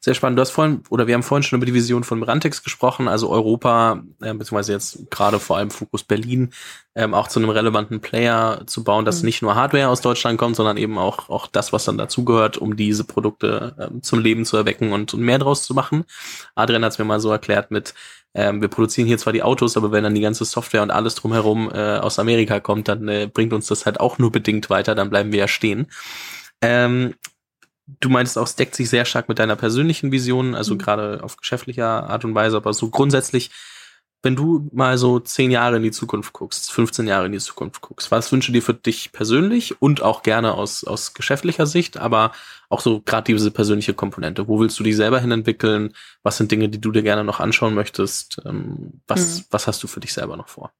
[0.00, 0.36] sehr spannend.
[0.36, 3.30] Du hast vorhin, oder wir haben vorhin schon über die Vision von Brantex gesprochen, also
[3.30, 6.52] Europa, äh, beziehungsweise jetzt gerade vor allem Fokus Berlin,
[6.94, 9.26] ähm, auch zu einem relevanten Player zu bauen, dass mhm.
[9.26, 12.76] nicht nur Hardware aus Deutschland kommt, sondern eben auch, auch das, was dann dazugehört, um
[12.76, 16.04] diese Produkte ähm, zum Leben zu erwecken und, und mehr draus zu machen.
[16.54, 17.94] Adrian hat es mir mal so erklärt mit,
[18.34, 21.14] ähm, wir produzieren hier zwar die Autos, aber wenn dann die ganze Software und alles
[21.14, 24.94] drumherum äh, aus Amerika kommt, dann äh, bringt uns das halt auch nur bedingt weiter,
[24.94, 25.86] dann bleiben wir ja stehen.
[26.62, 27.14] Ähm,
[28.00, 30.78] du meinst auch, es deckt sich sehr stark mit deiner persönlichen Vision, also mhm.
[30.78, 33.50] gerade auf geschäftlicher Art und Weise, aber so grundsätzlich,
[34.22, 37.80] wenn du mal so zehn Jahre in die Zukunft guckst, 15 Jahre in die Zukunft
[37.80, 42.30] guckst, was wünsche dir für dich persönlich und auch gerne aus, aus geschäftlicher Sicht, aber
[42.68, 44.46] auch so gerade diese persönliche Komponente.
[44.46, 45.92] Wo willst du dich selber hin entwickeln?
[46.22, 48.40] Was sind Dinge, die du dir gerne noch anschauen möchtest?
[48.46, 49.44] Ähm, was, mhm.
[49.50, 50.72] was hast du für dich selber noch vor?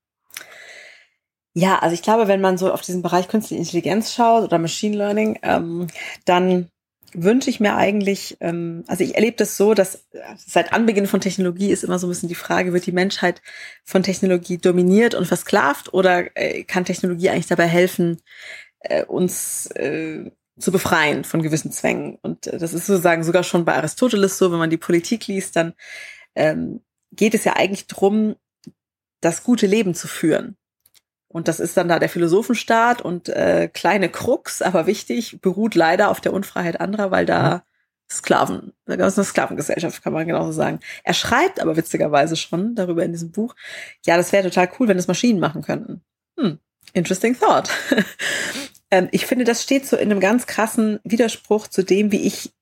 [1.55, 4.97] Ja, also ich glaube, wenn man so auf diesen Bereich künstliche Intelligenz schaut oder Machine
[4.97, 5.87] Learning, ähm,
[6.25, 6.71] dann
[7.15, 11.21] wünsche ich mir eigentlich, ähm, also ich erlebe das so, dass äh, seit Anbeginn von
[11.21, 13.43] Technologie ist immer so ein bisschen die Frage, wird die Menschheit
[13.85, 18.23] von Technologie dominiert und versklavt oder äh, kann Technologie eigentlich dabei helfen,
[18.81, 22.19] äh, uns äh, zu befreien von gewissen Zwängen?
[22.23, 25.57] Und äh, das ist sozusagen sogar schon bei Aristoteles so, wenn man die Politik liest,
[25.57, 25.75] dann
[26.35, 26.81] ähm,
[27.13, 28.37] geht es ja eigentlich drum,
[29.21, 30.57] das gute Leben zu führen.
[31.33, 36.11] Und das ist dann da der Philosophenstaat und äh, kleine Krux, aber wichtig, beruht leider
[36.11, 37.61] auf der Unfreiheit anderer, weil da mhm.
[38.11, 40.81] Sklaven, da gab es eine Sklavengesellschaft, kann man genauso sagen.
[41.03, 43.57] Er schreibt aber witzigerweise schon darüber in diesem Buch,
[44.05, 46.03] ja, das wäre total cool, wenn es Maschinen machen könnten.
[46.39, 46.59] Hm,
[46.93, 47.71] interesting thought.
[48.91, 52.53] ähm, ich finde, das steht so in einem ganz krassen Widerspruch zu dem, wie ich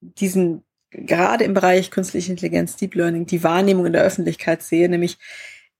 [0.00, 5.18] diesen gerade im Bereich künstliche Intelligenz, Deep Learning, die Wahrnehmung in der Öffentlichkeit sehe, nämlich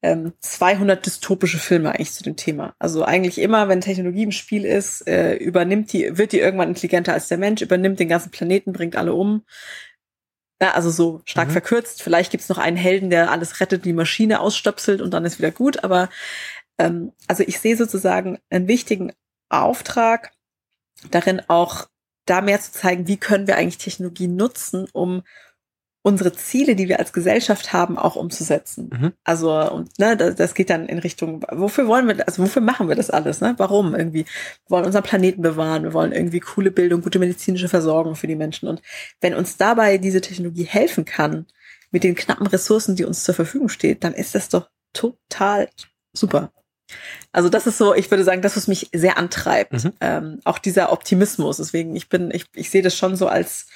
[0.03, 2.75] ähm, 200 dystopische Filme eigentlich zu dem Thema.
[2.79, 7.13] Also eigentlich immer, wenn Technologie im Spiel ist, äh, übernimmt die, wird die irgendwann intelligenter
[7.13, 9.45] als der Mensch, übernimmt den ganzen Planeten, bringt alle um.
[10.61, 11.53] Ja, also so stark mhm.
[11.53, 12.03] verkürzt.
[12.03, 15.51] Vielleicht gibt's noch einen Helden, der alles rettet, die Maschine ausstöpselt und dann ist wieder
[15.51, 15.83] gut.
[15.85, 16.09] Aber
[16.79, 19.13] ähm, also ich sehe sozusagen einen wichtigen
[19.49, 20.33] Auftrag
[21.11, 21.89] darin auch
[22.25, 25.23] da mehr zu zeigen, wie können wir eigentlich Technologie nutzen, um
[26.03, 28.91] unsere Ziele, die wir als Gesellschaft haben, auch umzusetzen.
[28.93, 29.13] Mhm.
[29.25, 32.89] Also und ne, das, das geht dann in Richtung, wofür wollen wir, also wofür machen
[32.89, 33.41] wir das alles?
[33.41, 33.55] Ne?
[33.59, 34.25] Warum irgendwie?
[34.25, 38.37] Wir wollen unseren Planeten bewahren, wir wollen irgendwie coole Bildung, gute medizinische Versorgung für die
[38.37, 38.69] Menschen.
[38.69, 38.81] Und
[39.21, 41.47] wenn uns dabei diese Technologie helfen kann,
[41.91, 45.69] mit den knappen Ressourcen, die uns zur Verfügung steht, dann ist das doch total
[46.13, 46.53] super.
[47.33, 49.85] Also das ist so, ich würde sagen, das, was mich sehr antreibt.
[49.85, 49.93] Mhm.
[50.01, 51.59] Ähm, auch dieser Optimismus.
[51.59, 53.67] Deswegen, ich bin, ich, ich sehe das schon so als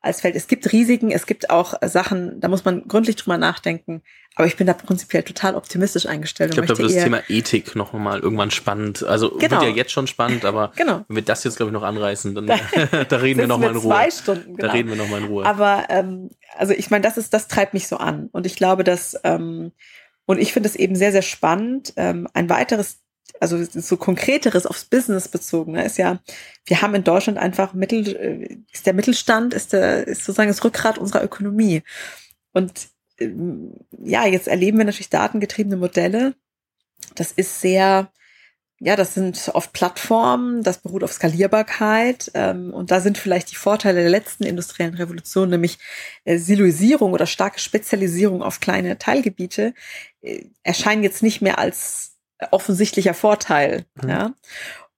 [0.00, 0.36] als Feld.
[0.36, 4.02] Es gibt Risiken, es gibt auch Sachen, da muss man gründlich drüber nachdenken.
[4.36, 6.50] Aber ich bin da prinzipiell total optimistisch eingestellt.
[6.50, 9.02] Ich glaube, da wird das Thema Ethik noch mal irgendwann spannend.
[9.02, 9.60] Also genau.
[9.60, 11.04] wird ja jetzt schon spannend, aber genau.
[11.08, 12.58] wenn wir das jetzt, glaube ich, noch anreißen, dann da,
[13.08, 13.90] da reden wir noch mal in Ruhe.
[13.90, 14.68] Zwei Stunden, genau.
[14.68, 15.44] Da reden wir noch mal in Ruhe.
[15.44, 18.28] Aber ähm, also ich meine, das ist, das treibt mich so an.
[18.30, 19.72] Und ich glaube, dass ähm,
[20.28, 21.94] und ich finde es eben sehr, sehr spannend.
[21.96, 22.98] Ähm, ein weiteres
[23.40, 26.20] also so konkreteres aufs Business bezogen, ne, ist ja,
[26.66, 30.64] wir haben in Deutschland einfach Mittel, äh, ist der Mittelstand, ist der, ist sozusagen das
[30.64, 31.82] Rückgrat unserer Ökonomie.
[32.52, 36.34] Und ähm, ja, jetzt erleben wir natürlich datengetriebene Modelle.
[37.14, 38.10] Das ist sehr,
[38.80, 43.56] ja, das sind oft Plattformen, das beruht auf Skalierbarkeit ähm, und da sind vielleicht die
[43.56, 45.78] Vorteile der letzten industriellen Revolution, nämlich
[46.24, 49.74] äh, Siloisierung oder starke Spezialisierung auf kleine Teilgebiete,
[50.20, 52.17] äh, erscheinen jetzt nicht mehr als
[52.50, 53.84] offensichtlicher Vorteil.
[54.02, 54.08] Mhm.
[54.08, 54.34] Ja.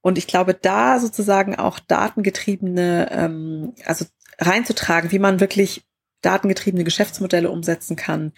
[0.03, 4.07] Und ich glaube, da sozusagen auch datengetriebene, ähm, also
[4.39, 5.85] reinzutragen, wie man wirklich
[6.23, 8.33] datengetriebene Geschäftsmodelle umsetzen kann,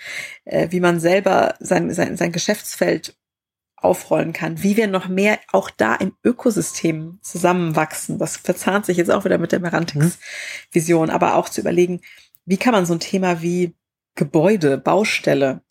[0.45, 3.17] äh, wie man selber sein, sein, sein Geschäftsfeld
[3.77, 8.19] aufrollen kann, wie wir noch mehr auch da im Ökosystem zusammenwachsen.
[8.19, 12.01] Das verzahnt sich jetzt auch wieder mit der Merantix-Vision, aber auch zu überlegen,
[12.45, 13.75] wie kann man so ein Thema wie
[14.15, 15.63] Gebäude, Baustelle,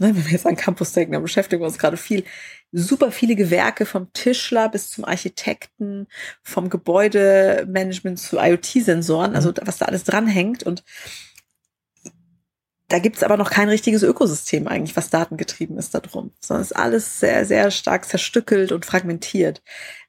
[0.00, 2.24] ne, wenn wir jetzt an Campus denken, da beschäftigen wir uns gerade viel,
[2.72, 6.06] super viele Gewerke vom Tischler bis zum Architekten,
[6.42, 9.56] vom Gebäudemanagement zu IoT-Sensoren, also mhm.
[9.62, 10.84] was da alles dranhängt und
[12.88, 16.76] da gibt's aber noch kein richtiges Ökosystem eigentlich, was datengetrieben ist darum, sondern es ist
[16.76, 19.62] alles sehr, sehr stark zerstückelt und fragmentiert.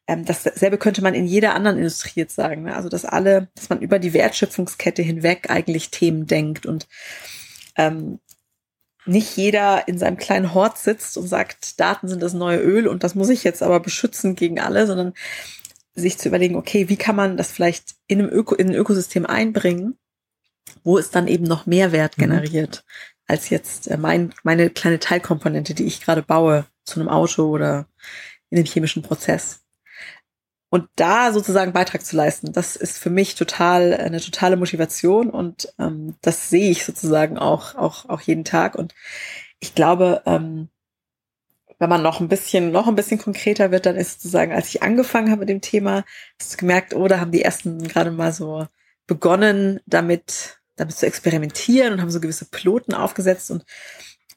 [0.08, 2.64] Ähm, dasselbe könnte man in jeder anderen Industrie jetzt sagen.
[2.64, 2.76] Ne?
[2.76, 6.88] Also dass alle, dass man über die Wertschöpfungskette hinweg eigentlich Themen denkt und
[7.78, 8.20] ähm,
[9.06, 13.04] nicht jeder in seinem kleinen Hort sitzt und sagt, Daten sind das neue Öl und
[13.04, 15.14] das muss ich jetzt aber beschützen gegen alle, sondern
[15.94, 19.26] sich zu überlegen, okay, wie kann man das vielleicht in einem Öko, in ein Ökosystem
[19.26, 19.98] einbringen,
[20.84, 22.22] wo es dann eben noch mehr Wert mhm.
[22.22, 23.24] generiert, mhm.
[23.28, 27.88] als jetzt äh, mein, meine kleine Teilkomponente, die ich gerade baue zu einem Auto oder
[28.50, 29.62] in dem chemischen Prozess.
[30.74, 35.74] Und da sozusagen Beitrag zu leisten, das ist für mich total eine totale Motivation und
[35.78, 38.76] ähm, das sehe ich sozusagen auch, auch, auch jeden Tag.
[38.76, 38.96] Und
[39.60, 40.70] ich glaube, ähm,
[41.78, 44.82] wenn man noch ein bisschen, noch ein bisschen konkreter wird, dann ist sozusagen, als ich
[44.82, 46.06] angefangen habe mit dem Thema,
[46.40, 48.66] hast du gemerkt, oh, da haben die ersten gerade mal so
[49.08, 53.52] begonnen, damit, damit zu experimentieren und haben so gewisse Piloten aufgesetzt.
[53.52, 53.66] Und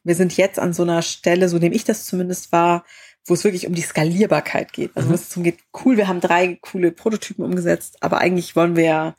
[0.03, 2.83] wir sind jetzt an so einer Stelle, so nehme ich das zumindest wahr,
[3.25, 4.91] wo es wirklich um die Skalierbarkeit geht.
[4.95, 5.11] Also mhm.
[5.11, 8.83] wo es darum geht, cool, wir haben drei coole Prototypen umgesetzt, aber eigentlich wollen wir
[8.83, 9.15] ja,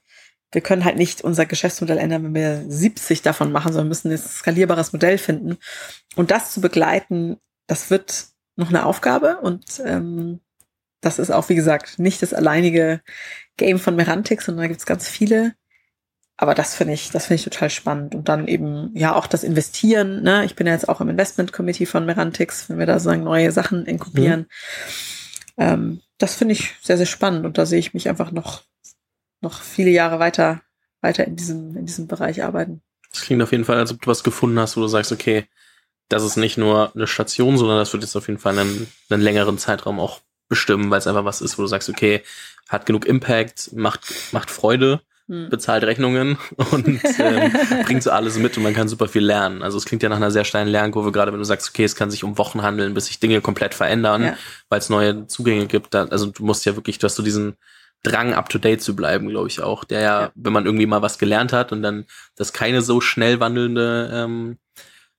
[0.53, 4.19] wir können halt nicht unser Geschäftsmodell ändern, wenn wir 70 davon machen, sondern müssen ein
[4.19, 5.59] skalierbares Modell finden.
[6.15, 7.37] Und das zu begleiten,
[7.67, 10.41] das wird noch eine Aufgabe und ähm,
[11.01, 13.01] das ist auch, wie gesagt, nicht das alleinige
[13.57, 15.55] Game von Merantix, sondern da gibt es ganz viele
[16.39, 18.15] aber das finde ich, das finde ich total spannend.
[18.15, 20.45] Und dann eben, ja, auch das Investieren, ne?
[20.45, 23.53] Ich bin ja jetzt auch im Investment Committee von Merantix, wenn wir da sagen, neue
[23.53, 24.41] Sachen inkubieren.
[24.41, 24.47] Mhm.
[25.59, 27.47] Ähm, das finde ich sehr, sehr spannend.
[27.47, 28.63] Und da sehe ich mich einfach noch,
[29.41, 30.61] noch viele Jahre weiter,
[31.01, 32.83] weiter in diesem, in diesem Bereich arbeiten.
[33.11, 35.47] Das klingt auf jeden Fall, als ob du was gefunden hast, wo du sagst, okay,
[36.11, 39.23] das ist nicht nur eine Station, sondern das wird jetzt auf jeden Fall einen, einen
[39.23, 42.23] längeren Zeitraum auch bestimmen, weil es einfach was ist, wo du sagst, okay,
[42.69, 45.49] hat genug Impact, macht, macht Freude hm.
[45.49, 46.39] bezahlt Rechnungen
[46.71, 46.87] und
[47.19, 47.53] ähm,
[47.85, 49.63] bringt so alles mit und man kann super viel lernen.
[49.63, 51.97] Also es klingt ja nach einer sehr steilen Lernkurve, gerade wenn du sagst, okay, es
[51.97, 54.37] kann sich um Wochen handeln, bis sich Dinge komplett verändern, ja.
[54.69, 55.95] weil es neue Zugänge gibt.
[55.95, 57.57] Da, also du musst ja wirklich, du hast so diesen
[58.03, 59.83] Drang, up to date zu bleiben, glaube ich auch.
[59.83, 62.05] Der ja, ja, wenn man irgendwie mal was gelernt hat und dann
[62.37, 64.59] das keine so schnell wandelnde ähm,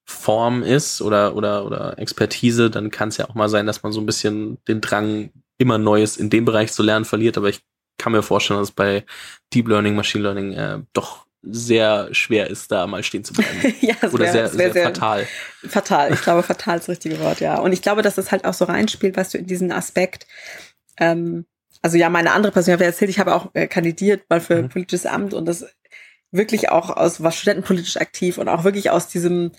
[0.05, 3.91] Form ist oder, oder, oder Expertise, dann kann es ja auch mal sein, dass man
[3.91, 7.36] so ein bisschen den Drang, immer Neues in dem Bereich zu lernen, verliert.
[7.36, 7.62] Aber ich
[7.98, 9.06] kann mir vorstellen, dass es bei
[9.54, 13.76] Deep Learning, Machine Learning äh, doch sehr schwer ist, da mal stehen zu bleiben.
[13.82, 15.28] ja, Oder wär, sehr, sehr, sehr, fatal.
[15.68, 16.14] Fatal.
[16.14, 17.60] Ich glaube, fatal ist das richtige Wort, ja.
[17.60, 20.28] Und ich glaube, dass es halt auch so reinspielt, weißt du, in diesen Aspekt.
[20.98, 21.45] Ähm,
[21.82, 24.41] also ja, meine andere Person, ich habe ja erzählt, ich habe auch äh, kandidiert mal
[24.41, 24.70] für mhm.
[24.70, 25.66] politisches Amt und das
[26.32, 29.52] wirklich auch aus, war studentenpolitisch aktiv und auch wirklich aus diesem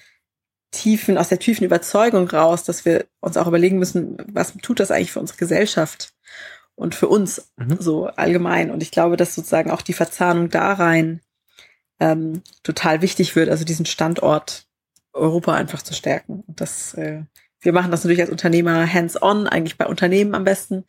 [0.70, 4.90] tiefen, aus der tiefen Überzeugung raus, dass wir uns auch überlegen müssen, was tut das
[4.90, 6.12] eigentlich für unsere Gesellschaft?
[6.78, 7.76] Und für uns mhm.
[7.80, 8.70] so allgemein.
[8.70, 11.20] Und ich glaube, dass sozusagen auch die Verzahnung da rein
[11.98, 14.66] ähm, total wichtig wird, also diesen Standort
[15.12, 16.44] Europa einfach zu stärken.
[16.46, 17.22] Und das, äh,
[17.60, 20.84] wir machen das natürlich als Unternehmer hands-on, eigentlich bei Unternehmen am besten.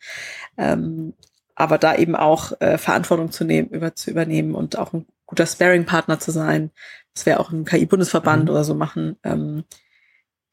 [0.56, 1.14] Ähm,
[1.56, 5.46] aber da eben auch äh, Verantwortung zu nehmen, über zu übernehmen und auch ein guter
[5.46, 6.70] Sparing-Partner zu sein,
[7.14, 8.50] was wir auch im KI-Bundesverband mhm.
[8.50, 9.16] oder so machen.
[9.24, 9.64] Ähm,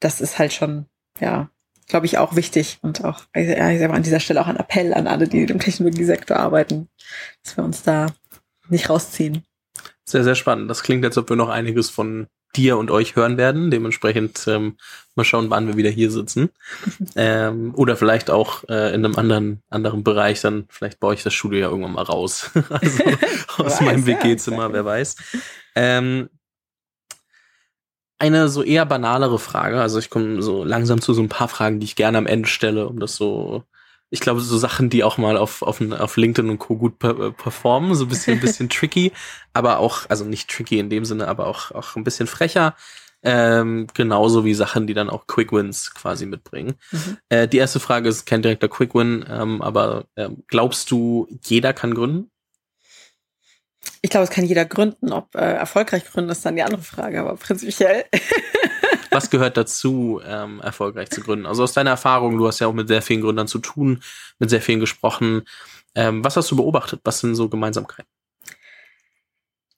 [0.00, 0.86] das ist halt schon,
[1.20, 1.48] ja,
[1.88, 5.26] glaube ich, auch wichtig und auch mal, an dieser Stelle auch ein Appell an alle,
[5.26, 6.88] die im Technologiesektor arbeiten,
[7.42, 8.06] dass wir uns da
[8.68, 9.44] nicht rausziehen.
[10.04, 10.70] Sehr, sehr spannend.
[10.70, 13.70] Das klingt, als ob wir noch einiges von dir und euch hören werden.
[13.70, 14.76] Dementsprechend ähm,
[15.14, 16.50] mal schauen, wann wir wieder hier sitzen.
[17.16, 21.34] ähm, oder vielleicht auch äh, in einem anderen, anderen Bereich, dann vielleicht baue ich das
[21.34, 22.50] Studio ja irgendwann mal raus.
[22.70, 23.04] also
[23.58, 25.16] aus meinem WG-Zimmer, ja, wer weiß.
[25.74, 26.30] Ähm,
[28.18, 29.80] eine so eher banalere Frage.
[29.80, 32.48] Also ich komme so langsam zu so ein paar Fragen, die ich gerne am Ende
[32.48, 33.62] stelle, um das so,
[34.10, 36.76] ich glaube, so Sachen, die auch mal auf, auf, auf LinkedIn und Co.
[36.76, 39.12] gut per performen, so ein bisschen, ein bisschen tricky,
[39.52, 42.74] aber auch, also nicht tricky in dem Sinne, aber auch, auch ein bisschen frecher.
[43.22, 46.74] Ähm, genauso wie Sachen, die dann auch Quick Wins quasi mitbringen.
[46.92, 47.18] Mhm.
[47.28, 51.72] Äh, die erste Frage ist kein direkter Quick Win, ähm, aber äh, glaubst du, jeder
[51.72, 52.30] kann gründen?
[54.00, 55.12] Ich glaube, es kann jeder gründen.
[55.12, 58.04] Ob äh, erfolgreich gründen, ist dann die andere Frage, aber prinzipiell.
[59.10, 61.46] Was gehört dazu, ähm, erfolgreich zu gründen?
[61.46, 64.02] Also aus deiner Erfahrung, du hast ja auch mit sehr vielen Gründern zu tun,
[64.38, 65.42] mit sehr vielen gesprochen.
[65.94, 67.00] Ähm, was hast du beobachtet?
[67.04, 68.10] Was sind so Gemeinsamkeiten?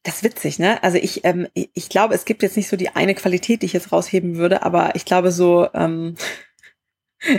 [0.03, 0.83] Das ist witzig, ne?
[0.83, 3.75] Also ich, ähm, ich glaube, es gibt jetzt nicht so die eine Qualität, die ich
[3.75, 6.17] jetzt rausheben würde, aber ich glaube so ähm,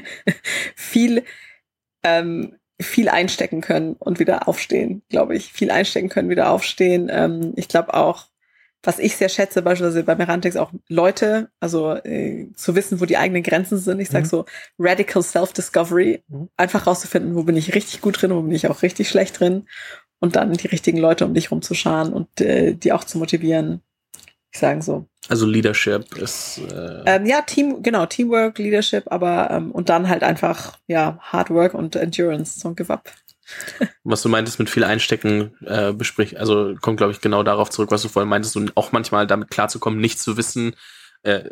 [0.75, 1.23] viel,
[2.03, 5.51] ähm, viel einstecken können und wieder aufstehen, glaube ich.
[5.51, 7.09] Viel einstecken können, wieder aufstehen.
[7.11, 8.27] Ähm, ich glaube auch,
[8.83, 13.17] was ich sehr schätze, beispielsweise bei Merantix auch Leute, also äh, zu wissen, wo die
[13.17, 13.99] eigenen Grenzen sind.
[13.99, 14.27] Ich sag mhm.
[14.27, 14.45] so
[14.79, 16.49] Radical Self-Discovery, mhm.
[16.57, 19.67] einfach rauszufinden, wo bin ich richtig gut drin, wo bin ich auch richtig schlecht drin
[20.19, 23.81] und dann die richtigen Leute um dich rumzuscharen und äh, die auch zu motivieren.
[24.51, 25.07] Ich sagen so.
[25.29, 30.23] Also Leadership ist äh ähm, ja Team, genau Teamwork, Leadership, aber ähm, und dann halt
[30.23, 33.09] einfach ja Hard Work und Endurance, don't give up.
[34.03, 37.91] was du meintest mit viel Einstecken, äh, besprich, also kommt, glaube ich, genau darauf zurück,
[37.91, 40.75] was du vorhin meintest und auch manchmal damit klarzukommen, nicht zu wissen,
[41.23, 41.49] äh,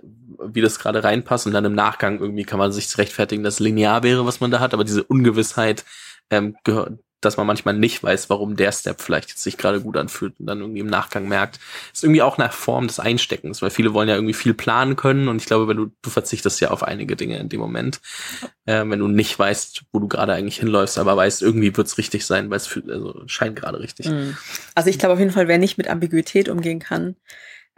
[0.47, 4.03] wie das gerade reinpasst und dann im Nachgang irgendwie kann man sich rechtfertigen, dass linear
[4.03, 5.85] wäre, was man da hat, aber diese Ungewissheit
[6.29, 9.97] ähm, gehört, dass man manchmal nicht weiß, warum der Step vielleicht jetzt sich gerade gut
[9.97, 11.59] anfühlt und dann irgendwie im Nachgang merkt,
[11.93, 15.27] ist irgendwie auch eine Form des Einsteckens, weil viele wollen ja irgendwie viel planen können
[15.27, 17.99] und ich glaube, wenn du, du verzichtest ja auf einige Dinge in dem Moment,
[18.65, 22.25] äh, wenn du nicht weißt, wo du gerade eigentlich hinläufst, aber weißt, irgendwie wird's richtig
[22.25, 24.07] sein, weil es also, scheint gerade richtig.
[24.07, 24.37] Mhm.
[24.75, 27.15] Also ich glaube auf jeden Fall, wer nicht mit Ambiguität umgehen kann,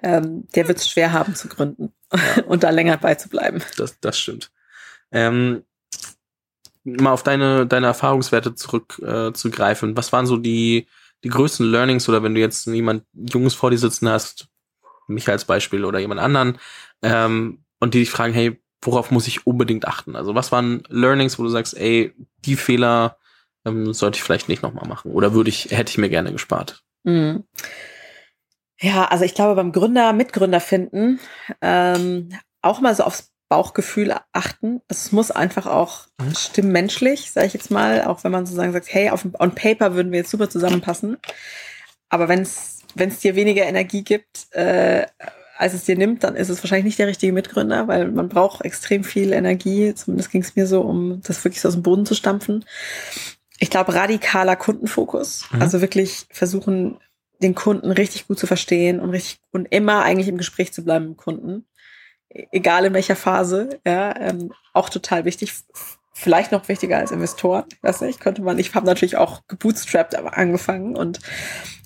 [0.03, 2.43] ähm, der wird's schwer haben zu gründen ja.
[2.45, 3.63] und da länger beizubleiben.
[3.77, 4.51] Das, das stimmt.
[5.11, 5.63] Ähm,
[6.83, 9.91] mal auf deine, deine Erfahrungswerte zurückzugreifen.
[9.91, 10.87] Äh, Was waren so die,
[11.23, 14.47] die größten Learnings oder wenn du jetzt jemand Junges vor dir sitzen hast,
[15.07, 16.57] mich als Beispiel oder jemand anderen,
[17.01, 20.15] ähm, und die dich fragen, hey, worauf muss ich unbedingt achten?
[20.15, 22.13] Also was waren Learnings, wo du sagst, ey,
[22.45, 23.17] die Fehler
[23.65, 26.83] ähm, sollte ich vielleicht nicht nochmal machen oder würde ich, hätte ich mir gerne gespart?
[27.03, 27.43] Mhm.
[28.79, 31.19] Ja, also ich glaube beim Gründer, Mitgründer finden,
[31.61, 32.29] ähm,
[32.63, 34.79] auch mal so aufs Bauchgefühl achten.
[34.87, 36.33] Es muss einfach auch mhm.
[36.35, 40.13] stimmenmenschlich, sage ich jetzt mal, auch wenn man sozusagen sagt, hey, auf on paper würden
[40.13, 41.17] wir jetzt super zusammenpassen.
[42.07, 45.05] Aber wenn es wenn es dir weniger Energie gibt, äh,
[45.57, 48.63] als es dir nimmt, dann ist es wahrscheinlich nicht der richtige Mitgründer, weil man braucht
[48.63, 49.93] extrem viel Energie.
[49.95, 52.63] Zumindest ging es mir so, um das wirklich so aus dem Boden zu stampfen.
[53.59, 55.43] Ich glaube, radikaler Kundenfokus.
[55.51, 55.61] Mhm.
[55.61, 56.99] Also wirklich versuchen,
[57.41, 61.09] den Kunden richtig gut zu verstehen und richtig und immer eigentlich im Gespräch zu bleiben
[61.09, 61.65] mit dem Kunden
[62.51, 65.53] egal in welcher Phase, ja, ähm, auch total wichtig.
[66.13, 67.63] Vielleicht noch wichtiger als Investoren.
[67.71, 71.19] Ich weiß nicht, könnte man, ich habe natürlich auch gebootstrapped aber angefangen und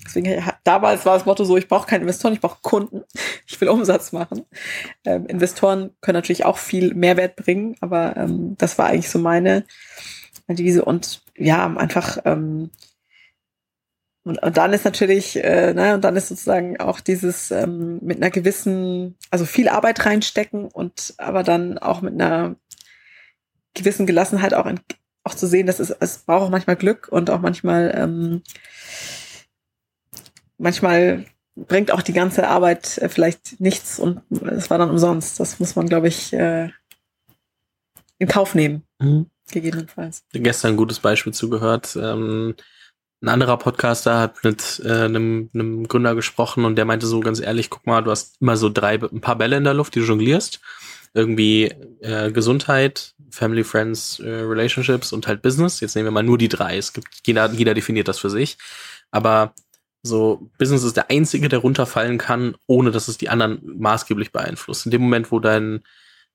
[0.04, 3.04] deswegen damals war das Motto so, ich brauche keine Investoren, ich brauche Kunden.
[3.48, 4.44] Ich will Umsatz machen.
[5.04, 9.64] Ähm, Investoren können natürlich auch viel Mehrwert bringen, aber ähm, das war eigentlich so meine
[10.48, 12.70] Devise und ja, einfach ähm,
[14.26, 18.16] und, und dann ist natürlich, äh, ne, und dann ist sozusagen auch dieses ähm, mit
[18.16, 22.56] einer gewissen, also viel Arbeit reinstecken und aber dann auch mit einer
[23.74, 24.80] gewissen Gelassenheit auch, in,
[25.22, 28.42] auch zu sehen, dass es, es braucht auch manchmal Glück und auch manchmal, ähm,
[30.58, 31.24] manchmal
[31.54, 35.38] bringt auch die ganze Arbeit äh, vielleicht nichts und es war dann umsonst.
[35.38, 36.70] Das muss man, glaube ich, äh,
[38.18, 38.82] in Kauf nehmen.
[38.98, 39.30] Mhm.
[39.52, 40.24] Gegebenenfalls.
[40.32, 41.94] Gestern ein gutes Beispiel zugehört.
[41.94, 42.56] Ähm,
[43.26, 45.50] ein anderer Podcaster hat mit äh, einem,
[45.88, 48.94] Gründer gesprochen und der meinte so ganz ehrlich, guck mal, du hast immer so drei,
[48.94, 50.60] ein paar Bälle in der Luft, die du jonglierst.
[51.12, 55.80] Irgendwie äh, Gesundheit, Family, Friends, äh, Relationships und halt Business.
[55.80, 56.76] Jetzt nehmen wir mal nur die drei.
[56.76, 58.58] Es gibt, jeder, jeder definiert das für sich.
[59.10, 59.54] Aber
[60.02, 64.86] so, Business ist der einzige, der runterfallen kann, ohne dass es die anderen maßgeblich beeinflusst.
[64.86, 65.82] In dem Moment, wo dein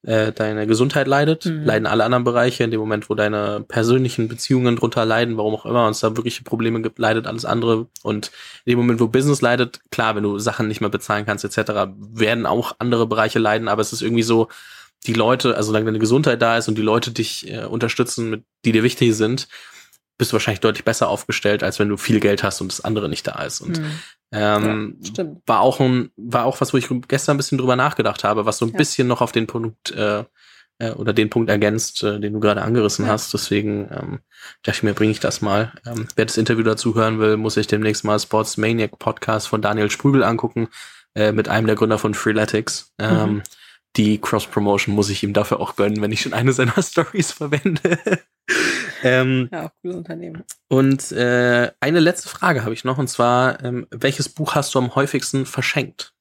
[0.03, 1.63] äh, deine Gesundheit leidet, mhm.
[1.63, 2.63] leiden alle anderen Bereiche.
[2.63, 6.15] In dem Moment, wo deine persönlichen Beziehungen drunter leiden, warum auch immer, und es da
[6.17, 7.87] wirkliche Probleme gibt, leidet alles andere.
[8.03, 8.31] Und
[8.65, 11.91] in dem Moment, wo Business leidet, klar, wenn du Sachen nicht mehr bezahlen kannst, etc.,
[11.97, 14.47] werden auch andere Bereiche leiden, aber es ist irgendwie so,
[15.07, 18.43] die Leute, also solange deine Gesundheit da ist und die Leute dich äh, unterstützen, mit,
[18.65, 19.47] die dir wichtig sind,
[20.17, 23.09] bist du wahrscheinlich deutlich besser aufgestellt, als wenn du viel Geld hast und das andere
[23.09, 23.61] nicht da ist.
[23.61, 23.99] Und mhm.
[24.31, 28.23] Ähm, ja, war auch ein, war auch was, wo ich gestern ein bisschen drüber nachgedacht
[28.23, 28.77] habe, was so ein ja.
[28.77, 30.23] bisschen noch auf den Punkt äh,
[30.81, 33.11] äh, oder den Punkt ergänzt, äh, den du gerade angerissen ja.
[33.11, 33.33] hast.
[33.33, 34.19] Deswegen ähm,
[34.63, 35.71] dachte ich mir, bringe ich das mal.
[35.85, 39.61] Ähm, wer das Interview dazu hören will, muss sich demnächst mal Sports Maniac Podcast von
[39.61, 40.69] Daniel Sprügel angucken,
[41.13, 42.93] äh, mit einem der Gründer von Freeletics.
[42.99, 43.43] Ähm, mhm.
[43.97, 47.99] Die Cross-Promotion muss ich ihm dafür auch gönnen, wenn ich schon eine seiner Stories verwende.
[49.03, 50.43] Ähm, ja, auch cooles Unternehmen.
[50.67, 54.79] Und äh, eine letzte Frage habe ich noch, und zwar, ähm, welches Buch hast du
[54.79, 56.13] am häufigsten verschenkt?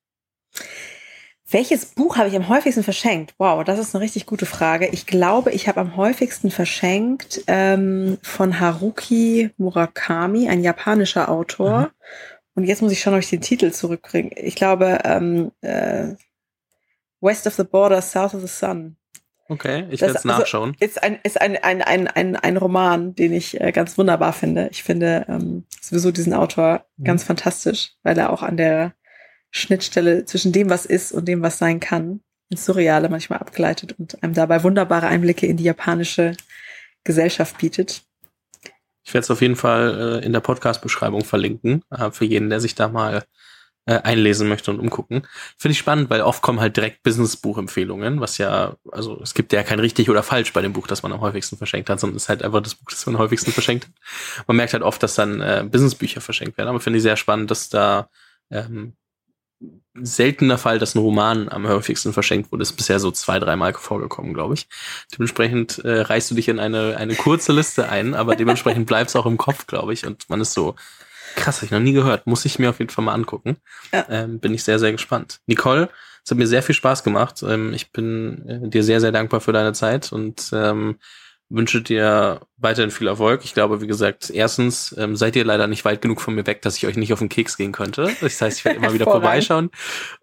[1.53, 3.35] Welches Buch habe ich am häufigsten verschenkt?
[3.39, 4.87] Wow, das ist eine richtig gute Frage.
[4.87, 11.81] Ich glaube, ich habe am häufigsten verschenkt ähm, von Haruki Murakami, ein japanischer Autor.
[11.81, 11.89] Mhm.
[12.55, 14.31] Und jetzt muss ich schon, ob ich den Titel zurückbringen.
[14.37, 16.15] Ich glaube, ähm, äh,
[17.21, 18.97] West of the Border, South of the Sun.
[19.51, 20.77] Okay, ich werde es also nachschauen.
[20.81, 24.33] Also ist ein, ist ein, ein, ein, ein, ein Roman, den ich äh, ganz wunderbar
[24.33, 24.69] finde.
[24.71, 27.05] Ich finde ähm, sowieso diesen Autor mhm.
[27.05, 28.95] ganz fantastisch, weil er auch an der
[29.51, 34.23] Schnittstelle zwischen dem, was ist und dem, was sein kann, ins Surreale manchmal abgleitet und
[34.23, 36.37] einem dabei wunderbare Einblicke in die japanische
[37.03, 38.05] Gesellschaft bietet.
[39.03, 42.61] Ich werde es auf jeden Fall äh, in der Podcast-Beschreibung verlinken, äh, für jeden, der
[42.61, 43.25] sich da mal
[43.91, 45.27] äh, einlesen möchte und umgucken.
[45.59, 49.65] Finde ich spannend, weil oft kommen halt direkt Business-Buch-Empfehlungen, was ja, also es gibt ja
[49.65, 52.25] kein richtig oder falsch bei dem Buch, das man am häufigsten verschenkt hat, sondern es
[52.25, 54.47] ist halt einfach das Buch, das man am häufigsten verschenkt hat.
[54.47, 57.51] Man merkt halt oft, dass dann äh, Business-Bücher verschenkt werden, aber finde ich sehr spannend,
[57.51, 58.09] dass da
[58.51, 58.93] ähm,
[59.95, 62.63] seltener Fall, dass ein Roman am häufigsten verschenkt wurde.
[62.63, 64.69] Ist bisher so zwei, dreimal vorgekommen, glaube ich.
[65.13, 69.17] Dementsprechend äh, reißt du dich in eine, eine kurze Liste ein, aber dementsprechend bleibt es
[69.17, 70.07] auch im Kopf, glaube ich.
[70.07, 70.77] Und man ist so,
[71.37, 72.27] krass, habe ich noch nie gehört.
[72.27, 73.57] Muss ich mir auf jeden Fall mal angucken.
[73.93, 74.07] Ja.
[74.09, 75.41] Ähm, bin ich sehr, sehr gespannt.
[75.47, 75.89] Nicole,
[76.25, 77.43] es hat mir sehr viel Spaß gemacht.
[77.43, 80.97] Ähm, ich bin äh, dir sehr, sehr dankbar für deine Zeit und ähm,
[81.51, 83.45] wünsche dir weiterhin viel Erfolg.
[83.45, 86.63] Ich glaube, wie gesagt, erstens ähm, seid ihr leider nicht weit genug von mir weg,
[86.63, 88.09] dass ich euch nicht auf den Keks gehen könnte.
[88.21, 89.71] Das heißt, ich werde immer wieder vorbeischauen.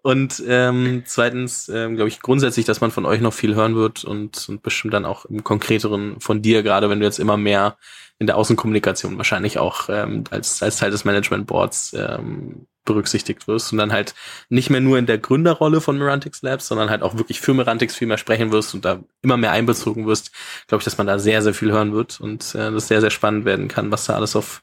[0.02, 4.04] Und ähm, zweitens ähm, glaube ich grundsätzlich, dass man von euch noch viel hören wird
[4.04, 7.76] und, und bestimmt dann auch im Konkreteren von dir, gerade wenn du jetzt immer mehr
[8.18, 13.70] in der Außenkommunikation wahrscheinlich auch ähm, als, als Teil des Management Boards ähm, berücksichtigt wirst
[13.70, 14.14] und dann halt
[14.48, 17.94] nicht mehr nur in der Gründerrolle von Merantix Labs, sondern halt auch wirklich für Merantix
[17.94, 20.32] viel mehr sprechen wirst und da immer mehr einbezogen wirst,
[20.66, 23.10] glaube ich, dass man da sehr, sehr viel hören wird und äh, das sehr, sehr
[23.10, 24.62] spannend werden kann, was da alles auf,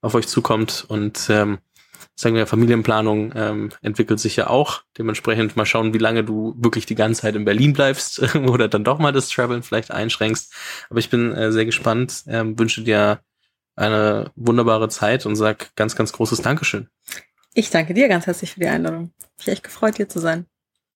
[0.00, 1.58] auf euch zukommt und ähm,
[2.16, 4.82] sagen wir, Familienplanung ähm, entwickelt sich ja auch.
[4.98, 8.84] Dementsprechend mal schauen, wie lange du wirklich die ganze Zeit in Berlin bleibst oder dann
[8.84, 10.52] doch mal das Traveln vielleicht einschränkst.
[10.88, 13.20] Aber ich bin äh, sehr gespannt, ähm, wünsche dir
[13.76, 16.88] eine wunderbare Zeit und sag ganz, ganz großes Dankeschön.
[17.52, 19.12] Ich danke dir ganz herzlich für die Einladung.
[19.38, 20.46] Ich echt gefreut, hier zu sein.